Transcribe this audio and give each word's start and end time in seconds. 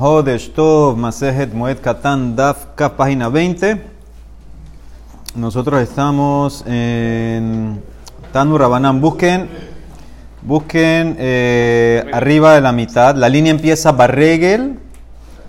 Hodesh 0.00 0.52
Tov, 0.54 0.96
Masejet 0.96 1.52
Moed 1.54 1.80
Katan, 1.80 2.36
Daf, 2.36 2.74
Kaf, 2.74 2.92
página 2.92 3.28
20. 3.28 3.82
Nosotros 5.34 5.80
estamos 5.80 6.64
en 6.66 7.82
Tanu 8.32 8.58
Rabanán. 8.58 9.00
Busquen, 9.00 9.48
busquen 10.42 11.16
eh, 11.18 12.04
arriba 12.12 12.54
de 12.54 12.60
la 12.60 12.72
mitad. 12.72 13.16
La 13.16 13.28
línea 13.28 13.50
empieza 13.50 13.92
Barregel, 13.92 14.78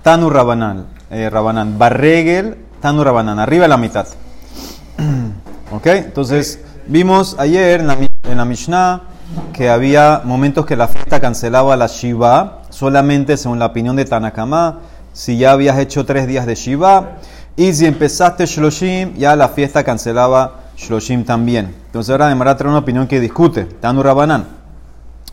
Tanu 0.02 0.30
Rabanán. 0.30 0.88
Eh. 1.12 1.30
Barregel, 1.78 2.58
Tanu 2.82 3.04
Rabanán. 3.04 3.40
Arriba 3.40 3.64
de 3.64 3.70
la 3.70 3.78
mitad. 3.78 4.08
ok, 5.72 5.86
entonces 5.88 6.62
vimos 6.88 7.36
ayer 7.40 7.82
en 7.82 7.88
la, 7.88 7.98
en 7.98 8.38
la 8.38 8.46
Mishnah 8.46 9.02
que 9.54 9.70
había 9.70 10.22
momentos 10.24 10.66
que 10.66 10.76
la 10.76 10.88
fiesta 10.88 11.20
cancelaba 11.20 11.76
la 11.76 11.88
Shiva, 11.88 12.63
solamente 12.84 13.38
según 13.38 13.60
la 13.60 13.68
opinión 13.68 13.96
de 13.96 14.04
Tanakama, 14.04 14.80
si 15.14 15.38
ya 15.38 15.54
habías 15.54 15.80
hecho 15.80 16.06
tres 16.06 16.28
días 16.28 16.46
de 16.46 16.56
Shiva, 16.56 17.12
y 17.56 17.72
si 17.72 17.86
empezaste 17.86 18.46
Shloshim, 18.46 19.16
ya 19.16 19.38
la 19.38 19.48
fiesta 19.48 19.86
cancelaba 19.86 20.64
Shloshim 20.76 21.24
también. 21.24 21.74
Entonces 21.86 22.10
ahora 22.10 22.28
de 22.28 22.56
trae 22.56 22.70
una 22.70 22.80
opinión 22.80 23.08
que 23.08 23.22
discute, 23.22 23.64
Tanu 23.64 24.04
Rabanan. 24.04 24.48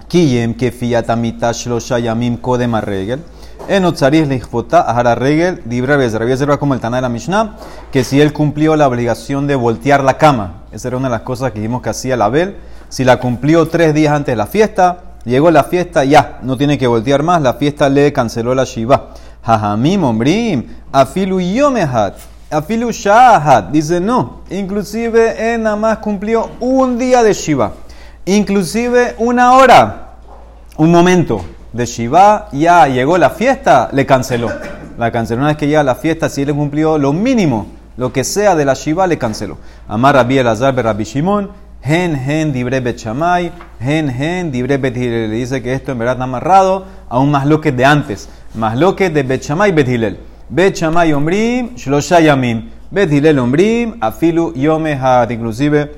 Kiyem 0.07 0.55
que 0.55 0.71
fiatamita 0.71 1.51
Shlosha 1.51 1.99
yamim 1.99 2.37
kodem 2.37 2.77
regel. 2.77 3.19
En 3.67 3.85
Otzarih 3.85 4.27
lichpota 4.27 4.83
ahara 4.83 5.17
regel, 5.17 5.63
dibra 5.65 5.97
Rabbi 5.97 6.57
como 6.57 6.75
el 6.75 6.81
Tana 6.81 6.99
de 6.99 7.03
la 7.03 7.09
Mishnah, 7.09 7.57
que 7.91 8.05
si 8.05 8.21
él 8.21 8.33
cumplió 8.33 8.77
la 8.77 8.87
obligación 8.87 9.49
de 9.49 9.57
voltear 9.57 10.05
la 10.05 10.19
cama, 10.19 10.63
esa 10.71 10.87
era 10.87 10.99
una 10.99 11.09
de 11.09 11.15
las 11.15 11.23
cosas 11.23 11.51
que 11.51 11.59
dijimos 11.59 11.83
que 11.83 11.91
hacía 11.91 12.17
la 12.17 12.27
Abel, 12.27 12.59
si 12.89 13.03
la 13.03 13.19
cumplió 13.19 13.67
tres 13.67 13.93
días 13.93 14.13
antes 14.13 14.33
de 14.33 14.37
la 14.37 14.47
fiesta, 14.47 15.10
llegó 15.25 15.51
la 15.51 15.65
fiesta, 15.65 16.05
ya, 16.05 16.39
no 16.43 16.57
tiene 16.57 16.79
que 16.79 16.87
voltear 16.87 17.23
más, 17.23 17.43
la 17.43 17.55
fiesta 17.55 17.89
le 17.89 18.13
canceló 18.13 18.55
la 18.55 18.65
Shiva. 18.65 19.11
Jajamim, 19.43 20.05
ombrim, 20.05 20.65
afilu 20.93 21.41
yomehat, 21.41 22.15
afilu 22.51 22.91
shahat. 22.91 23.71
Dice, 23.71 24.01
no, 24.01 24.43
inclusive 24.51 25.55
él 25.55 25.63
nada 25.63 25.77
más 25.77 25.99
cumplió 25.99 26.51
un 26.61 26.99
día 26.99 27.23
de 27.23 27.33
Shiva. 27.33 27.73
Inclusive 28.27 29.15
una 29.19 29.55
hora, 29.55 30.17
un 30.77 30.91
momento 30.91 31.41
de 31.73 31.87
Shiva, 31.87 32.49
ya 32.53 32.87
llegó 32.87 33.17
la 33.19 33.31
fiesta, 33.31 33.89
le 33.93 34.05
canceló. 34.07 34.51
La 34.99 35.11
canceló 35.11 35.41
una 35.41 35.49
vez 35.49 35.57
que 35.57 35.67
llega 35.67 35.83
la 35.83 35.95
fiesta, 35.95 36.29
si 36.29 36.43
él 36.43 36.55
cumplió 36.55 36.99
lo 36.99 37.13
mínimo, 37.13 37.67
lo 37.97 38.13
que 38.13 38.25
sea 38.25 38.55
de 38.55 38.65
la 38.65 38.75
Shiva, 38.75 39.07
le 39.07 39.19
canceló. 39.19 39.57
Amar 39.89 40.15
Rabbi 40.15 40.39
Elazar, 40.39 40.75
Rabbi 40.75 41.05
Shimon, 41.05 41.51
Gen, 41.83 42.15
gen, 42.15 42.53
dibre 42.53 42.81
bechamay, 42.81 43.51
gen, 43.81 44.11
gen, 44.11 44.53
dibre 44.53 44.77
bethilel. 44.77 45.31
Le 45.31 45.37
dice 45.37 45.63
que 45.63 45.73
esto 45.73 45.93
en 45.93 45.99
verdad 45.99 46.17
está 46.17 46.25
amarrado 46.25 46.85
a 47.09 47.19
un 47.19 47.31
masloque 47.31 47.73
de 47.73 47.85
antes. 47.87 48.29
Masloque 48.55 49.09
de 49.09 49.23
bechamay 49.23 49.73
bethilel. 49.73 50.19
Bechamay 50.51 51.15
ombrim, 51.15 51.77
shlosha 51.77 52.21
yamim. 52.21 52.69
Bethilel 52.91 53.39
ombrim, 53.39 53.97
afilu 54.01 54.53
yomehat. 54.55 55.31
Inclusive, 55.31 55.91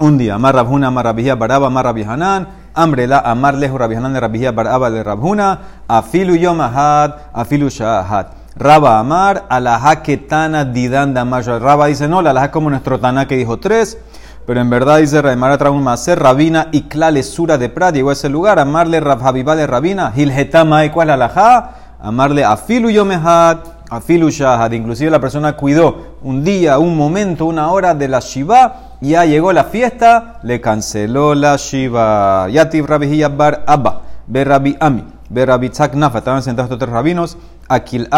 un 0.00 0.18
día. 0.18 0.34
Amar 0.34 0.56
rabhuna, 0.56 0.88
amar 0.88 1.04
rabihia 1.04 1.36
baraba, 1.36 1.68
amar 1.68 1.84
rabihanan. 1.84 2.48
Amrela, 2.74 3.20
amar 3.20 3.54
lejo 3.54 3.78
rabihanan 3.78 4.12
de 4.12 4.20
rabihia 4.20 4.50
baraba 4.50 4.90
de 4.90 5.04
rabhuna. 5.04 5.60
Afilu 5.86 6.34
yomahat, 6.34 7.30
afilu 7.32 7.70
shahat. 7.70 8.32
Raba 8.58 8.98
Amar, 8.98 9.44
alaha 9.50 10.02
ketana 10.02 10.64
didan 10.64 11.12
damar. 11.14 11.44
Raba 11.44 11.86
dice, 11.86 12.08
no, 12.08 12.22
la 12.22 12.30
alaha 12.30 12.50
como 12.50 12.70
nuestro 12.70 12.98
tana 12.98 13.28
que 13.28 13.36
dijo 13.36 13.58
tres. 13.58 13.98
Pero 14.46 14.60
en 14.60 14.70
verdad 14.70 14.98
dice 14.98 15.20
Raimara 15.20 15.58
trae 15.58 15.72
un 15.72 15.82
maser, 15.82 16.20
Rabina 16.20 16.68
y 16.70 16.84
Sura 17.24 17.58
de 17.58 17.68
Prat, 17.68 17.94
llegó 17.94 18.10
a 18.10 18.12
ese 18.12 18.28
lugar, 18.28 18.60
amarle 18.60 19.00
Rabhabibá 19.00 19.56
de 19.56 19.66
Rabina, 19.66 20.12
Hilhetama 20.14 20.84
y 20.84 20.90
cuál 20.90 21.10
alajá, 21.10 21.70
amarle 22.00 22.44
Afilu 22.44 22.88
Yomehat, 22.90 23.66
Afilu 23.90 24.30
Shahad. 24.30 24.70
Inclusive 24.70 25.10
la 25.10 25.20
persona 25.20 25.56
cuidó 25.56 26.16
un 26.22 26.44
día, 26.44 26.78
un 26.78 26.96
momento, 26.96 27.46
una 27.46 27.70
hora 27.72 27.94
de 27.94 28.06
la 28.06 28.20
Shiva, 28.20 28.96
ya 29.00 29.24
llegó 29.24 29.52
la 29.52 29.64
fiesta, 29.64 30.38
le 30.44 30.60
canceló 30.60 31.34
la 31.34 31.56
Shiva. 31.56 32.48
Yativ 32.48 32.86
Rabi 32.86 33.24
Bar 33.24 33.64
Abba, 33.66 34.02
Be 34.28 34.44
Rabi 34.44 34.76
Ami, 34.78 35.04
Be 35.28 35.44
Rabi 35.44 35.72
Nafa, 35.94 36.18
estaban 36.18 36.44
sentados 36.44 36.70
estos 36.70 36.78
tres 36.78 36.90
rabinos, 36.90 37.36
Akil 37.68 38.08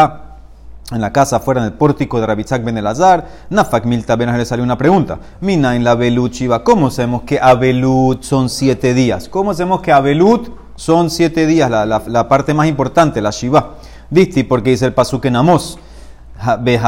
en 0.90 1.00
la 1.02 1.12
casa 1.12 1.38
fuera 1.40 1.62
del 1.62 1.74
pórtico 1.74 2.18
de 2.20 2.26
Rabitzak 2.26 2.64
Ben 2.64 2.78
Elazar, 2.78 3.26
Nafak 3.50 3.84
Milta 3.84 4.16
Ben 4.16 4.36
le 4.36 4.44
salió 4.44 4.64
una 4.64 4.78
pregunta. 4.78 5.18
Mina 5.40 5.76
en 5.76 5.84
la 5.84 5.94
Belut 5.94 6.32
Shiva, 6.32 6.64
¿cómo 6.64 6.90
sabemos 6.90 7.22
que 7.22 7.38
Abelut 7.40 8.22
son 8.22 8.48
siete 8.48 8.94
días? 8.94 9.28
¿Cómo 9.28 9.52
sabemos 9.52 9.82
que 9.82 9.92
Abelut 9.92 10.48
son 10.76 11.10
siete 11.10 11.46
días? 11.46 11.70
La, 11.70 12.28
parte 12.28 12.54
más 12.54 12.68
importante, 12.68 13.20
la 13.20 13.30
Shiva. 13.30 13.74
Disti, 14.08 14.44
porque 14.44 14.70
dice 14.70 14.86
el 14.86 14.94
pasuk 14.94 15.26
en 15.26 15.36
Amos, 15.36 15.78
le 16.64 16.78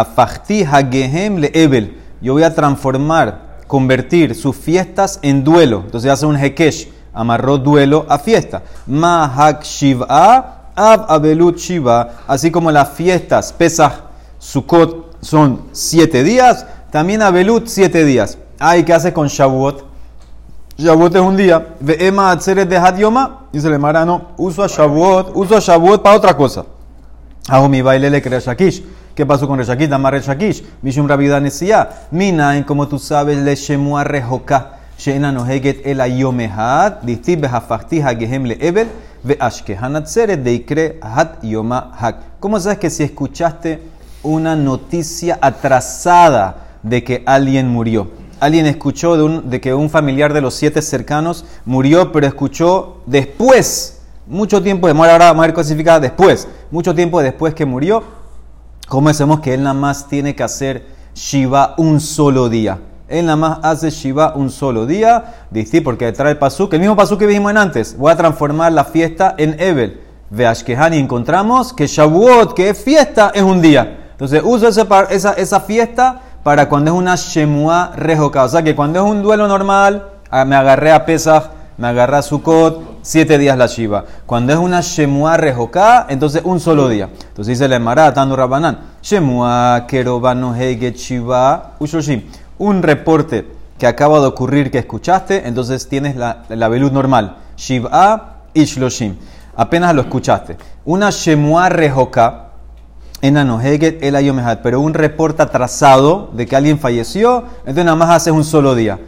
Ebel. 1.53 1.99
Yo 2.23 2.33
voy 2.33 2.43
a 2.43 2.55
transformar, 2.55 3.59
convertir 3.67 4.35
sus 4.35 4.57
fiestas 4.57 5.19
en 5.23 5.45
duelo. 5.45 5.83
Entonces 5.85 6.11
hace 6.11 6.25
un 6.25 6.37
Hekesh, 6.37 6.91
amarró 7.13 7.59
duelo 7.59 8.07
a 8.09 8.19
fiesta. 8.19 8.63
Mahak 8.87 9.63
Shiva 9.65 10.60
Ab 10.81 11.05
Abelut 11.09 11.59
Shiva, 11.59 12.23
así 12.27 12.51
como 12.51 12.73
las 12.73 12.89
fiestas 12.91 13.53
Pesach, 13.53 13.93
Sukkot 14.39 15.23
son 15.23 15.67
siete 15.73 16.25
días, 16.25 16.65
también 16.91 17.21
Abelut 17.21 17.67
siete 17.67 18.03
días. 18.07 18.39
Ay, 18.59 18.83
¿qué 18.85 18.95
hace 18.95 19.13
con 19.13 19.29
Shavuot? 19.29 19.85
Shavuot 20.79 21.15
es 21.15 21.21
un 21.21 21.37
día. 21.37 21.75
Ve 21.81 21.99
Ema 22.01 22.31
Atzeret 22.31 22.67
de 22.67 22.79
Hadioma, 22.79 23.41
dice 23.53 23.69
el 23.69 23.79
Marano, 23.79 24.29
uso 24.39 24.63
a 24.63 24.69
Shavuot, 24.69 25.33
uso 25.35 25.57
a 25.57 25.61
Shavuot 25.61 26.03
para 26.03 26.17
otra 26.17 26.35
cosa. 26.35 26.65
Hago 27.47 27.69
mi 27.69 27.83
baile 27.83 28.09
le 28.09 28.23
crea 28.23 28.39
Shakish. 28.39 28.83
¿Qué 29.15 29.27
pasó 29.27 29.47
con 29.47 29.59
Reshakish? 29.59 29.89
Damar 29.89 30.19
Shakish. 30.23 30.65
Mishum 30.81 31.07
Rabida 31.07 31.41
Nesia. 31.41 32.07
Mina, 32.11 32.65
como 32.65 32.89
tú 32.89 32.99
sabes, 32.99 33.37
le 33.37 33.55
Shemua 33.55 34.05
Rejoka. 34.05 34.79
Sheena 34.97 35.31
Noheget 35.33 35.85
el 35.85 36.01
Ayomehat. 36.01 37.03
Distib 37.03 37.41
Behafachti 37.41 38.01
Hagehem 38.01 38.45
le 38.45 38.57
Ebel. 38.67 38.89
¿Cómo 42.41 42.59
sabes 42.59 42.79
que 42.79 42.89
si 42.89 43.03
escuchaste 43.03 43.83
una 44.23 44.57
noticia 44.57 45.39
atrasada 45.43 46.79
de 46.83 47.05
que 47.05 47.23
alguien 47.27 47.69
murió? 47.69 48.11
Alguien 48.41 48.65
escuchó 48.65 49.29
de, 49.43 49.61
que 49.61 49.75
un 49.75 49.91
familiar 49.91 50.33
de 50.33 50.41
los 50.41 50.55
siete 50.55 50.81
cercanos 50.81 51.45
murió, 51.67 52.13
pero 52.13 52.27
escuchó 52.27 53.03
después, 53.05 54.01
mucho 54.27 54.63
tiempo 54.63 54.87
de 54.87 54.95
muerte, 54.95 55.13
ahora 55.13 55.27
vamos 55.27 55.47
a 55.47 55.53
clasificada 55.53 56.01
después, 56.01 56.49
mucho 56.71 56.95
tiempo 56.95 57.21
después 57.21 57.53
que 57.53 57.67
murió. 57.67 58.03
¿Cómo 58.89 59.13
sabemos 59.13 59.41
que 59.41 59.53
él 59.53 59.63
nada 59.63 59.75
más 59.75 60.09
tiene 60.09 60.35
que 60.35 60.43
hacer 60.43 60.87
Shiva 61.15 61.75
un 61.77 62.01
solo 62.01 62.49
día? 62.49 62.79
Él 63.11 63.27
nada 63.27 63.37
más 63.37 63.59
hace 63.63 63.91
Shiva 63.91 64.35
un 64.37 64.51
solo 64.51 64.87
día, 64.87 65.45
dice, 65.51 65.83
porque 65.83 66.13
trae 66.13 66.31
el 66.33 66.39
pasuk, 66.39 66.73
el 66.75 66.81
mismo 66.81 66.95
pasuk 66.95 67.19
que 67.19 67.27
vimos 67.27 67.51
en 67.51 67.59
antes. 67.59 67.99
Voy 67.99 68.13
a 68.13 68.17
transformar 68.17 68.73
la 68.73 68.85
fiesta 68.85 69.35
en 69.37 69.61
Evel. 69.61 70.01
Veashkehani 70.31 70.97
encontramos 70.97 71.73
que 71.73 71.89
Shavuot, 71.89 72.55
que 72.55 72.71
es 72.71 72.79
fiesta, 72.79 73.33
es 73.35 73.43
un 73.43 73.61
día. 73.61 73.99
Entonces 74.13 74.43
uso 74.45 74.69
esa, 74.69 75.33
esa, 75.33 75.61
fiesta 75.61 76.21
para 76.45 76.69
cuando 76.69 76.93
es 76.93 76.97
una 76.97 77.17
Shemua 77.17 77.93
rejoca. 77.97 78.45
O 78.45 78.49
sea 78.49 78.63
que 78.63 78.77
cuando 78.77 79.01
es 79.01 79.05
un 79.05 79.23
duelo 79.23 79.49
normal, 79.49 80.07
ah, 80.31 80.45
me 80.45 80.55
agarré 80.55 80.93
a 80.93 81.05
Pesach, 81.05 81.45
me 81.79 81.89
agarré 81.89 82.19
a 82.19 82.23
Sukkot, 82.23 82.99
siete 83.03 83.39
días 83.39 83.59
la 83.59 83.67
Shiva. 83.67 84.05
Cuando 84.27 84.53
es 84.53 84.59
una 84.61 84.83
Shemua 84.83 85.37
rejoca, 85.37 86.07
entonces 86.09 86.43
un 86.45 86.61
solo 86.61 86.89
día. 86.89 87.09
Entonces 87.11 87.47
dice 87.49 87.65
el 87.65 87.73
Emara, 87.73 88.15
Tanu 88.15 88.37
Rabanan, 88.37 88.79
Shemua 89.03 89.87
kerobano 89.89 90.55
heget 90.55 90.97
Shiva 90.97 91.73
ushoshim 91.81 92.23
un 92.61 92.83
reporte 92.83 93.47
que 93.79 93.87
acaba 93.87 94.21
de 94.21 94.27
ocurrir 94.27 94.71
que 94.71 94.79
escuchaste, 94.79 95.49
entonces 95.49 95.89
tienes 95.89 96.15
la, 96.15 96.45
la 96.51 96.69
velud 96.69 96.93
normal. 96.93 97.39
Shiv'a 97.57 98.43
y 98.53 98.65
Shloshim. 98.65 99.17
Apenas 99.57 99.95
lo 99.95 100.03
escuchaste. 100.03 100.59
Una 100.85 101.09
Shemua 101.09 101.71
Ayomehat, 104.15 104.61
pero 104.63 104.81
un 104.83 104.93
reporte 104.93 105.43
atrasado 105.43 106.29
de 106.35 106.45
que 106.47 106.55
alguien 106.55 106.79
falleció, 106.79 107.45
entonces 107.61 107.87
nada 107.87 107.97
más 107.97 108.11
haces 108.11 108.35
un 108.35 108.45
solo 108.45 108.75
día. 108.75 108.99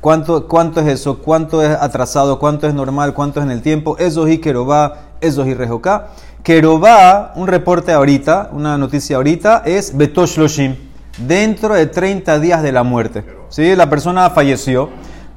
¿Cuánto, 0.00 0.48
¿Cuánto 0.48 0.80
es 0.80 0.86
eso? 0.86 1.18
¿Cuánto 1.18 1.62
es 1.62 1.76
atrasado? 1.76 2.38
¿Cuánto 2.38 2.66
es 2.66 2.72
normal? 2.72 3.12
¿Cuánto 3.12 3.40
es 3.40 3.44
en 3.44 3.52
el 3.52 3.60
tiempo? 3.60 3.98
Eso 3.98 4.26
es 4.26 4.40
Kerobá, 4.40 5.00
eso 5.20 5.44
es 5.44 5.54
Rejoka. 5.54 6.08
Kerobá, 6.42 7.34
un 7.36 7.46
reporte 7.46 7.92
ahorita, 7.92 8.48
una 8.52 8.78
noticia 8.78 9.16
ahorita, 9.16 9.64
es 9.66 9.94
Betoshloshim 9.94 10.91
dentro 11.18 11.74
de 11.74 11.86
30 11.86 12.38
días 12.38 12.62
de 12.62 12.72
la 12.72 12.82
muerte. 12.82 13.24
¿Sí? 13.48 13.76
La 13.76 13.90
persona 13.90 14.30
falleció 14.30 14.90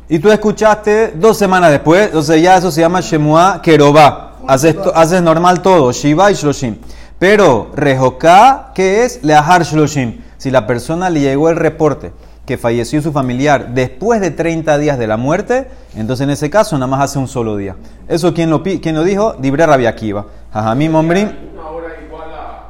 y 0.07 0.19
tú 0.19 0.31
escuchaste 0.31 1.13
dos 1.15 1.37
semanas 1.37 1.71
después, 1.71 2.05
entonces 2.07 2.41
ya 2.41 2.57
eso 2.57 2.71
se 2.71 2.81
llama 2.81 3.01
Shemua 3.01 3.61
Kerobá. 3.63 4.35
Haces, 4.47 4.75
haces 4.93 5.21
normal 5.21 5.61
todo, 5.61 5.91
Shiva 5.91 6.29
y 6.29 6.35
Shloshim. 6.35 6.77
Pero 7.17 7.71
Rejoká, 7.73 8.71
¿qué 8.75 9.03
es? 9.03 9.23
Leahar 9.23 9.63
Shloshim. 9.63 10.21
Si 10.37 10.51
la 10.51 10.67
persona 10.67 11.09
le 11.09 11.21
llegó 11.21 11.49
el 11.49 11.55
reporte 11.55 12.13
que 12.45 12.57
falleció 12.59 13.01
su 13.01 13.11
familiar 13.11 13.73
después 13.73 14.21
de 14.21 14.29
30 14.29 14.77
días 14.77 14.99
de 14.99 15.07
la 15.07 15.17
muerte, 15.17 15.67
entonces 15.95 16.25
en 16.25 16.29
ese 16.29 16.51
caso 16.51 16.77
nada 16.77 16.87
más 16.87 17.01
hace 17.01 17.17
un 17.17 17.27
solo 17.27 17.57
día. 17.57 17.75
¿Eso 18.07 18.33
quién 18.35 18.51
lo, 18.51 18.61
quién 18.61 18.93
lo 18.93 19.03
dijo? 19.03 19.33
Dibre 19.39 19.65
Rabia 19.65 19.89
Akiva. 19.89 20.27
Jajamim 20.53 20.93
Ombrim. 20.93 21.31
Una 21.53 21.69
hora 21.69 21.87
igual 22.05 22.29
a 22.31 22.65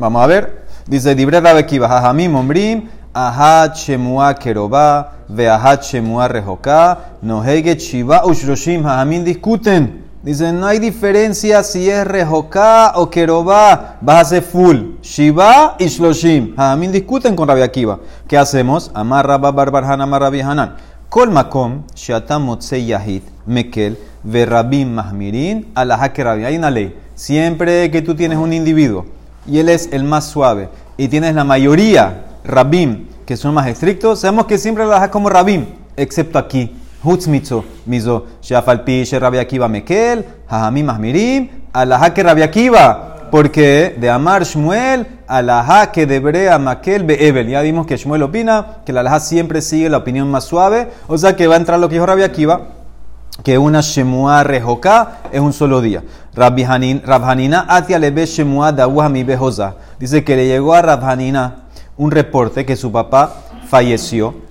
Vamos 0.00 0.22
a 0.22 0.26
ver. 0.26 0.64
Dice, 0.86 1.14
Dibre 1.14 1.40
Rabekiva, 1.40 1.86
Jajamim 1.86 2.34
Ombrim, 2.34 2.88
Ahat 3.12 3.76
Shemua 3.76 4.34
Keroba, 4.34 5.12
Veahat 5.28 5.82
Shemua 5.82 6.26
Rejoká, 6.26 7.18
Nohege 7.22 7.78
Shiva 7.78 8.24
Ushroshim, 8.24 8.82
Jajamim 8.82 9.24
discuten. 9.24 10.06
Dicen, 10.22 10.58
no 10.58 10.66
hay 10.66 10.78
diferencia 10.78 11.62
si 11.62 11.90
es 11.90 12.06
Rejoká 12.06 12.92
o 12.94 13.10
Keroba, 13.10 13.98
vas 14.00 14.16
a 14.16 14.20
hacer 14.20 14.42
full. 14.42 14.96
Shiva 15.02 15.76
y 15.78 15.88
Shloshim. 15.88 16.56
Jajamim 16.56 16.92
discuten 16.92 17.36
con 17.36 17.46
Rabbi 17.46 17.60
Akiva. 17.60 18.00
¿Qué 18.26 18.38
hacemos? 18.38 18.90
Amar 18.94 19.26
Rabba 19.26 19.52
Barbarhan, 19.52 20.00
Amar 20.00 20.22
Rabbi 20.22 20.40
Hanan. 20.40 20.76
Kol 21.10 21.30
Makom, 21.30 21.84
Shatam 21.94 22.46
Motzei 22.46 22.86
Yahid, 22.86 23.22
Mekel, 23.46 23.98
Verabim 24.24 24.94
Mahmirin, 24.94 25.72
Alaha 25.74 26.10
Kerabim. 26.10 26.46
Hay 26.46 26.56
una 26.56 26.70
ley. 26.70 26.98
Siempre 27.14 27.90
que 27.90 28.00
tú 28.00 28.14
tienes 28.14 28.38
un 28.38 28.54
individuo 28.54 29.19
y 29.46 29.58
él 29.58 29.68
es 29.68 29.88
el 29.92 30.04
más 30.04 30.26
suave 30.26 30.68
y 30.96 31.08
tienes 31.08 31.34
la 31.34 31.44
mayoría, 31.44 32.24
Rabim, 32.44 33.06
que 33.24 33.36
son 33.36 33.54
más 33.54 33.66
estrictos, 33.66 34.20
sabemos 34.20 34.46
que 34.46 34.58
siempre 34.58 34.84
lo 34.84 35.10
como 35.10 35.30
Rabim, 35.30 35.64
excepto 35.96 36.38
aquí. 36.38 36.76
Hutzmitzo, 37.02 37.64
mizo, 37.86 38.26
Shafalpi, 38.42 39.04
Rabi 39.04 39.38
Akiva 39.38 39.68
Mekel, 39.68 40.26
Hajamim 40.46 40.84
Mahmirim, 40.84 41.48
Alaha 41.72 42.12
que 42.12 42.22
Rabi 42.22 42.42
Akiva. 42.42 43.06
Porque 43.30 43.96
de 43.98 44.10
Amar 44.10 44.42
Shmuel, 44.44 45.06
Alaha 45.26 45.92
que 45.92 46.04
de 46.04 46.18
Brea 46.18 46.58
Makel 46.58 47.04
Beebel. 47.04 47.48
Ya 47.48 47.62
vimos 47.62 47.86
que 47.86 47.96
Shmuel 47.96 48.24
opina 48.24 48.78
que 48.84 48.92
la 48.92 49.00
Alaha 49.00 49.20
siempre 49.20 49.62
sigue 49.62 49.88
la 49.88 49.98
opinión 49.98 50.30
más 50.30 50.44
suave. 50.44 50.88
O 51.06 51.16
sea 51.16 51.36
que 51.36 51.46
va 51.46 51.54
a 51.54 51.58
entrar 51.58 51.78
lo 51.78 51.88
que 51.88 51.94
dijo 51.94 52.04
Rabi 52.06 52.24
Akiva, 52.24 52.60
que 53.42 53.58
una 53.58 53.80
Shemua 53.80 54.44
Rejoká 54.44 55.20
es 55.32 55.40
un 55.40 55.52
solo 55.52 55.80
día. 55.80 56.02
Rabhanina 56.34 57.66
Atia 57.68 57.98
Lebe 57.98 58.26
Shemua 58.26 58.72
mi 59.08 59.24
Bejosa. 59.24 59.76
Dice 59.98 60.24
que 60.24 60.36
le 60.36 60.46
llegó 60.46 60.74
a 60.74 60.82
Rabhanina 60.82 61.64
un 61.96 62.10
reporte 62.10 62.64
que 62.64 62.76
su 62.76 62.90
papá 62.92 63.34
falleció. 63.68 64.49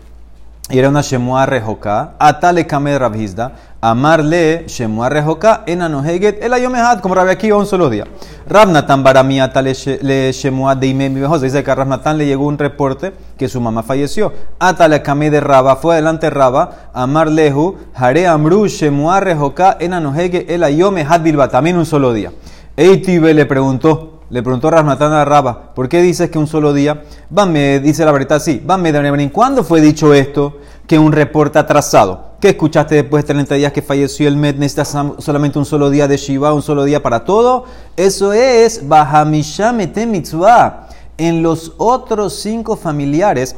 Y 0.71 0.77
era 0.77 0.89
una 0.89 1.01
Shemua 1.01 1.47
Rejoká. 1.47 2.13
Atale 2.19 2.67
Kame 2.67 2.97
Rabhizda. 2.99 3.53
Amarle 3.81 4.65
Shemua 4.67 5.09
Rejoká 5.09 5.63
en 5.65 5.81
Anoheget 5.81 6.43
el 6.43 6.53
Ayomehad, 6.53 6.99
como 6.99 7.15
Rabbi 7.15 7.31
aquí 7.31 7.51
un 7.51 7.65
solo 7.65 7.89
día. 7.89 8.05
Rabnatan 8.47 9.03
Baramiata 9.03 9.63
le 9.63 10.31
Shemua 10.31 10.75
de 10.75 10.85
Imemi. 10.85 11.21
Dice 11.41 11.63
que 11.63 11.71
a 11.71 11.75
Rabnatan 11.75 12.19
le 12.19 12.27
llegó 12.27 12.45
un 12.45 12.59
reporte 12.59 13.13
que 13.35 13.49
su 13.49 13.59
mamá 13.59 13.81
falleció. 13.81 14.31
Atale 14.59 15.01
Kame 15.01 15.31
de 15.31 15.39
Raba, 15.39 15.75
fue 15.77 15.95
adelante 15.95 16.29
Raba. 16.29 16.91
Amarlehu, 16.93 17.77
Hare 17.95 18.27
Amru 18.27 18.67
Shemua 18.67 19.21
Rejoká 19.21 19.75
en 19.79 19.93
Anoheget 19.93 20.51
el 20.51 20.63
Ayomehad 20.63 21.21
Bilba. 21.21 21.47
También 21.47 21.77
un 21.77 21.87
solo 21.87 22.13
día. 22.13 22.31
Eitibe 22.77 23.33
le 23.33 23.47
preguntó. 23.47 24.18
Le 24.29 24.43
preguntó 24.43 24.69
Rasmatán 24.69 25.11
a 25.11 25.25
Raba, 25.25 25.73
¿por 25.73 25.89
qué 25.89 26.03
dices 26.03 26.29
que 26.29 26.37
un 26.37 26.45
solo 26.45 26.71
día? 26.71 27.03
me 27.31 27.79
dice 27.79 28.05
la 28.05 28.11
verdad 28.11 28.33
así. 28.33 28.61
de 28.63 29.29
¿cuándo 29.33 29.63
fue 29.63 29.81
dicho 29.81 30.13
esto? 30.13 30.57
Que 30.85 30.99
un 30.99 31.11
reporte 31.11 31.57
atrasado. 31.57 32.29
¿Qué 32.39 32.49
escuchaste 32.49 32.93
después 32.95 33.23
de 33.23 33.33
30 33.33 33.55
días 33.55 33.73
que 33.73 33.81
falleció 33.81 34.27
el 34.27 34.37
Med? 34.37 34.55
¿Necesitas 34.55 34.95
solamente 35.17 35.57
un 35.57 35.65
solo 35.65 35.89
día 35.89 36.07
de 36.07 36.17
Shiva, 36.17 36.53
un 36.53 36.61
solo 36.61 36.83
día 36.83 37.01
para 37.01 37.25
todo? 37.25 37.65
Eso 37.97 38.31
es 38.31 38.87
Bahamishame 38.87 39.91
Mitzvah. 40.05 40.87
En 41.17 41.41
los 41.41 41.73
otros 41.77 42.33
cinco 42.33 42.77
familiares 42.77 43.55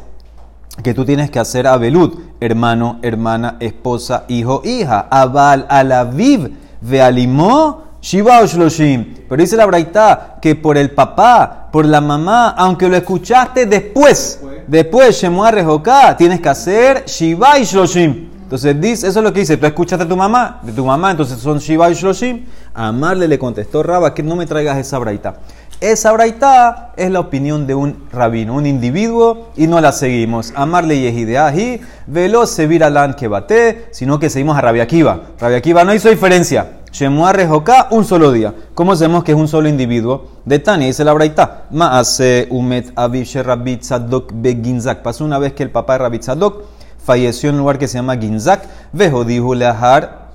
que 0.83 0.93
tú 0.93 1.03
tienes 1.03 1.29
que 1.29 1.39
hacer 1.39 1.67
a 1.67 1.75
Belud, 1.75 2.17
hermano, 2.39 2.97
hermana, 3.01 3.57
esposa, 3.59 4.23
hijo, 4.29 4.61
hija, 4.63 5.07
Abal, 5.11 5.65
Alaviv, 5.69 6.55
Vealimó, 6.79 7.90
Shiva 8.01 8.41
o 8.41 8.47
Shloshim. 8.47 9.13
Pero 9.29 9.41
dice 9.41 9.55
la 9.55 9.65
Braita 9.65 10.37
que 10.41 10.55
por 10.55 10.77
el 10.77 10.91
papá, 10.91 11.69
por 11.71 11.85
la 11.85 12.01
mamá, 12.01 12.49
aunque 12.49 12.89
lo 12.89 12.97
escuchaste 12.97 13.67
después, 13.67 14.41
después 14.67 15.21
Shemua 15.21 15.51
Rejoká, 15.51 16.17
tienes 16.17 16.41
que 16.41 16.49
hacer 16.49 17.05
Shiva 17.05 17.59
y 17.59 17.63
Shloshim. 17.63 18.29
Entonces 18.41 18.81
dice, 18.81 19.07
eso 19.07 19.19
es 19.19 19.23
lo 19.23 19.31
que 19.31 19.41
dice, 19.41 19.55
tú 19.55 19.65
escuchaste 19.65 20.03
a 20.03 20.07
tu 20.09 20.17
mamá, 20.17 20.59
de 20.63 20.73
tu 20.73 20.85
mamá, 20.85 21.11
entonces 21.11 21.39
son 21.39 21.59
Shiva 21.59 21.89
y 21.89 21.93
Shloshim. 21.93 22.43
Amarle 22.73 23.27
le 23.27 23.39
contestó 23.39 23.83
Raba 23.83 24.13
que 24.13 24.23
no 24.23 24.35
me 24.35 24.45
traigas 24.45 24.77
esa 24.77 24.97
Braita. 24.97 25.35
Esa 25.79 26.11
Braita 26.11 26.91
es 26.97 27.09
la 27.09 27.19
opinión 27.19 27.65
de 27.65 27.75
un 27.75 28.07
rabino, 28.11 28.55
un 28.55 28.65
individuo, 28.65 29.51
y 29.55 29.67
no 29.67 29.79
la 29.79 29.91
seguimos. 29.91 30.53
Amarle 30.55 30.99
Yehideahi, 30.99 31.81
velo 32.07 32.45
Sevir 32.45 32.83
Alan 32.83 33.13
que 33.13 33.27
bate, 33.27 33.85
sino 33.91 34.19
que 34.19 34.29
seguimos 34.29 34.57
a 34.57 34.61
Rabia 34.61 34.83
Akiva. 34.83 35.21
Rabia 35.39 35.57
Akiva 35.57 35.83
no 35.83 35.93
hizo 35.93 36.09
diferencia. 36.09 36.80
Shemua 36.91 37.31
Rejoká, 37.31 37.87
un 37.91 38.03
solo 38.03 38.33
día. 38.33 38.53
¿Cómo 38.73 38.95
sabemos 38.97 39.23
que 39.23 39.31
es 39.31 39.37
un 39.37 39.47
solo 39.47 39.69
individuo? 39.69 40.27
De 40.43 40.59
Tania, 40.59 40.87
dice 40.87 41.05
la 41.05 41.13
Braita. 41.13 41.63
Maase 41.71 42.47
Umet 42.49 42.91
Aviv 42.97 43.27
Rabbi 43.33 43.77
Tzadok 43.77 44.31
Beginzak. 44.33 45.01
Pasó 45.01 45.23
una 45.23 45.39
vez 45.39 45.53
que 45.53 45.63
el 45.63 45.69
papá 45.69 45.93
de 45.93 45.99
Rabbi 45.99 46.19
Tzadok 46.19 46.63
falleció 47.01 47.49
en 47.49 47.55
un 47.55 47.61
lugar 47.61 47.79
que 47.79 47.87
se 47.87 47.97
llama 47.97 48.17
Ginzak. 48.17 48.67
Vejo 48.91 49.23
dijo 49.23 49.55
Lehar. 49.55 50.31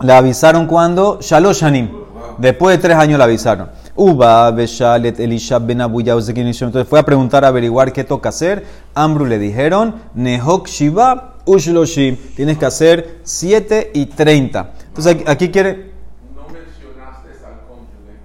Le 0.00 0.12
avisaron 0.12 0.66
cuando 0.68 1.18
Shaloshanim. 1.20 1.90
Después 2.38 2.76
de 2.76 2.82
tres 2.82 2.96
años 2.96 3.18
le 3.18 3.24
avisaron. 3.24 3.68
Uba 3.96 4.48
Beshalet 4.52 5.18
Elisha 5.18 5.58
Ben 5.58 5.80
Entonces 5.80 6.86
fue 6.88 7.00
a 7.00 7.02
preguntar, 7.04 7.44
a 7.44 7.48
averiguar 7.48 7.92
qué 7.92 8.04
toca 8.04 8.28
hacer. 8.28 8.64
Ambru 8.94 9.26
le 9.26 9.40
dijeron, 9.40 9.96
Nehok 10.14 10.68
Shiva 10.68 11.34
Ushloshim. 11.44 12.16
Tienes 12.36 12.56
que 12.56 12.66
hacer 12.66 13.18
7 13.24 13.90
y 13.94 14.06
30. 14.06 14.70
Entonces 14.98 15.28
aquí, 15.28 15.48
quiere. 15.50 15.92
No 16.34 16.42
mencionaste 16.52 17.28
al 17.46 17.60
cónyuge. 17.68 18.18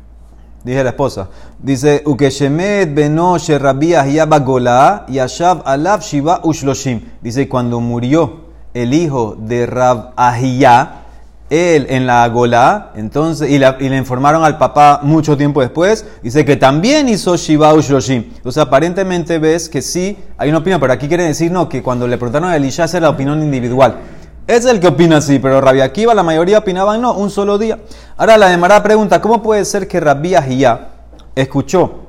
Dije 0.64 0.84
la 0.84 0.90
esposa. 0.90 1.30
Dice, 1.60 2.02
Ukeshemet 2.04 2.96
beno 2.96 3.38
sherabia 3.38 4.26
gola 4.26 5.06
yashav 5.08 5.62
alav 5.66 6.02
shiva 6.02 6.42
ushloshim. 6.44 7.00
Dice, 7.22 7.48
cuando 7.48 7.80
murió 7.80 8.42
el 8.74 8.92
hijo 8.96 9.38
de 9.38 9.68
Rab 9.68 10.14
Ahiyah, 10.16 11.04
él 11.52 11.86
en 11.90 12.08
la 12.08 12.28
Golá, 12.30 12.92
entonces, 12.96 13.48
y, 13.52 13.60
le 13.60 13.98
informaron 13.98 14.44
al 14.44 14.58
papá 14.58 15.02
mucho 15.04 15.38
tiempo 15.38 15.62
después, 15.62 16.08
dice 16.24 16.44
que 16.44 16.56
también 16.56 17.08
hizo 17.08 17.38
Shiva 17.38 17.76
Ushloshim. 17.76 18.24
Entonces, 18.36 18.58
aparentemente 18.64 19.38
ves 19.38 19.70
que 19.70 19.84
sí, 19.84 20.18
hay 20.40 20.50
una 20.50 20.58
opinión, 20.58 20.80
pero 20.82 20.94
aquí 20.94 21.08
quiere 21.08 21.26
decir 21.26 21.52
no, 21.52 21.70
que 21.70 21.84
cuando 21.84 22.08
le 22.08 22.18
preguntaron 22.18 22.50
a 22.50 22.56
Elisha, 22.56 22.86
era 22.86 23.02
la 23.02 23.10
opinión 23.10 23.44
individual. 23.44 23.98
Es 24.46 24.66
el 24.66 24.82
que 24.82 24.88
opina 24.88 25.18
así, 25.18 25.40
pero 25.40 25.62
Rabbi 25.62 25.80
Akiva, 25.80 26.14
la 26.14 26.24
mayoría 26.24 26.58
opinaban 26.58 27.02
no, 27.02 27.14
un 27.14 27.30
solo 27.30 27.58
día. 27.58 27.80
Ahora 28.18 28.38
la 28.38 28.50
Demara 28.50 28.84
pregunta, 28.84 29.22
¿cómo 29.22 29.42
puede 29.42 29.64
ser 29.64 29.88
que 29.88 30.02
Rabbi 30.02 30.36
Ahiyá 30.36 30.90
escuchó 31.34 32.00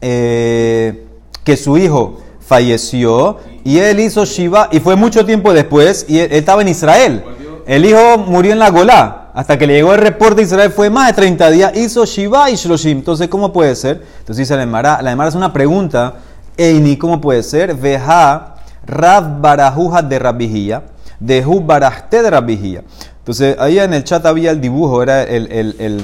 eh, 0.00 1.06
que 1.42 1.56
su 1.56 1.76
hijo 1.76 2.20
falleció 2.38 3.38
y 3.64 3.78
él 3.78 3.98
hizo 3.98 4.24
Shiva 4.24 4.68
y 4.70 4.78
fue 4.78 4.94
mucho 4.94 5.26
tiempo 5.26 5.52
después 5.52 6.06
y 6.08 6.20
él, 6.20 6.28
estaba 6.30 6.62
en 6.62 6.68
Israel? 6.68 7.24
El 7.66 7.84
hijo 7.84 8.18
murió 8.18 8.52
en 8.52 8.60
la 8.60 8.70
Golá. 8.70 9.16
Hasta 9.32 9.58
que 9.58 9.66
le 9.66 9.74
llegó 9.74 9.94
el 9.94 10.00
reporte 10.00 10.36
de 10.36 10.42
Israel 10.42 10.72
fue 10.72 10.90
más 10.90 11.08
de 11.08 11.12
30 11.14 11.50
días. 11.50 11.76
Hizo 11.76 12.04
Shiva 12.04 12.50
y 12.50 12.56
Shloshim. 12.56 12.98
Entonces, 12.98 13.28
¿cómo 13.28 13.52
puede 13.52 13.76
ser? 13.76 14.02
Entonces 14.18 14.38
dice 14.38 14.54
la 14.54 14.60
Demara, 14.60 15.00
la 15.02 15.10
Demara 15.10 15.28
es 15.28 15.36
una 15.36 15.52
pregunta. 15.52 16.14
Eini, 16.56 16.96
¿cómo 16.96 17.20
puede 17.20 17.42
ser? 17.42 17.74
Veja 17.74 18.54
Rav 18.84 19.40
Barajuja 19.40 20.02
de 20.02 20.18
Rabijía 20.18 20.82
de 21.20 21.46
Hubarajte 21.46 22.22
de 22.22 22.30
Rabijía. 22.30 22.82
Entonces, 23.18 23.56
ahí 23.58 23.78
en 23.78 23.94
el 23.94 24.04
chat 24.04 24.26
había 24.26 24.50
el 24.50 24.60
dibujo, 24.60 25.02
era 25.02 25.22
el, 25.22 26.02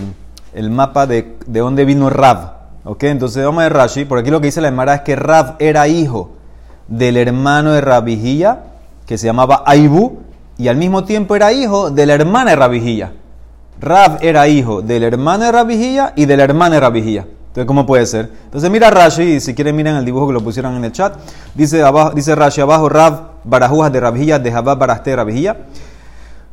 mapa 0.70 1.06
de, 1.06 1.36
de 1.46 1.60
dónde 1.60 1.84
vino 1.84 2.10
Rab. 2.10 2.54
¿Ok? 2.84 3.02
Entonces, 3.04 3.44
vamos 3.44 3.60
a 3.60 3.64
ver 3.64 3.72
Rashi. 3.72 4.04
Por 4.04 4.18
aquí 4.18 4.30
lo 4.30 4.40
que 4.40 4.46
dice 4.46 4.60
la 4.60 4.68
Emara 4.68 4.94
es 4.94 5.00
que 5.00 5.16
Rab 5.16 5.56
era 5.58 5.88
hijo 5.88 6.30
del 6.86 7.16
hermano 7.16 7.72
de 7.72 7.80
Rabijía, 7.80 8.60
que 9.06 9.18
se 9.18 9.26
llamaba 9.26 9.64
Aibu, 9.66 10.18
y 10.58 10.68
al 10.68 10.76
mismo 10.76 11.04
tiempo 11.04 11.34
era 11.34 11.52
hijo 11.52 11.90
de 11.90 12.06
la 12.06 12.14
hermana 12.14 12.50
de 12.50 12.56
Rabijía. 12.56 13.12
Rab 13.80 14.18
era 14.22 14.48
hijo 14.48 14.82
del 14.82 15.02
hermano 15.02 15.44
de 15.44 15.52
Rabijía 15.52 16.12
y 16.16 16.26
de 16.26 16.36
la 16.36 16.44
hermana 16.44 16.76
de 16.76 16.80
Rabijía. 16.80 17.26
Entonces, 17.56 17.68
¿cómo 17.68 17.86
puede 17.86 18.04
ser? 18.04 18.30
Entonces, 18.44 18.70
mira 18.70 18.90
Rashi, 18.90 19.40
si 19.40 19.54
quieren 19.54 19.74
miren 19.74 19.96
el 19.96 20.04
dibujo 20.04 20.26
que 20.26 20.34
lo 20.34 20.42
pusieron 20.42 20.76
en 20.76 20.84
el 20.84 20.92
chat. 20.92 21.14
Dice, 21.54 21.82
dice 22.14 22.34
Rashi 22.34 22.60
abajo, 22.60 22.90
Rab 22.90 23.30
Barajujas 23.44 23.90
de 23.90 23.98
Rabijía, 23.98 24.38
de 24.38 24.52
Jabá 24.52 24.74
Baraste 24.74 25.16
Rabijía. 25.16 25.64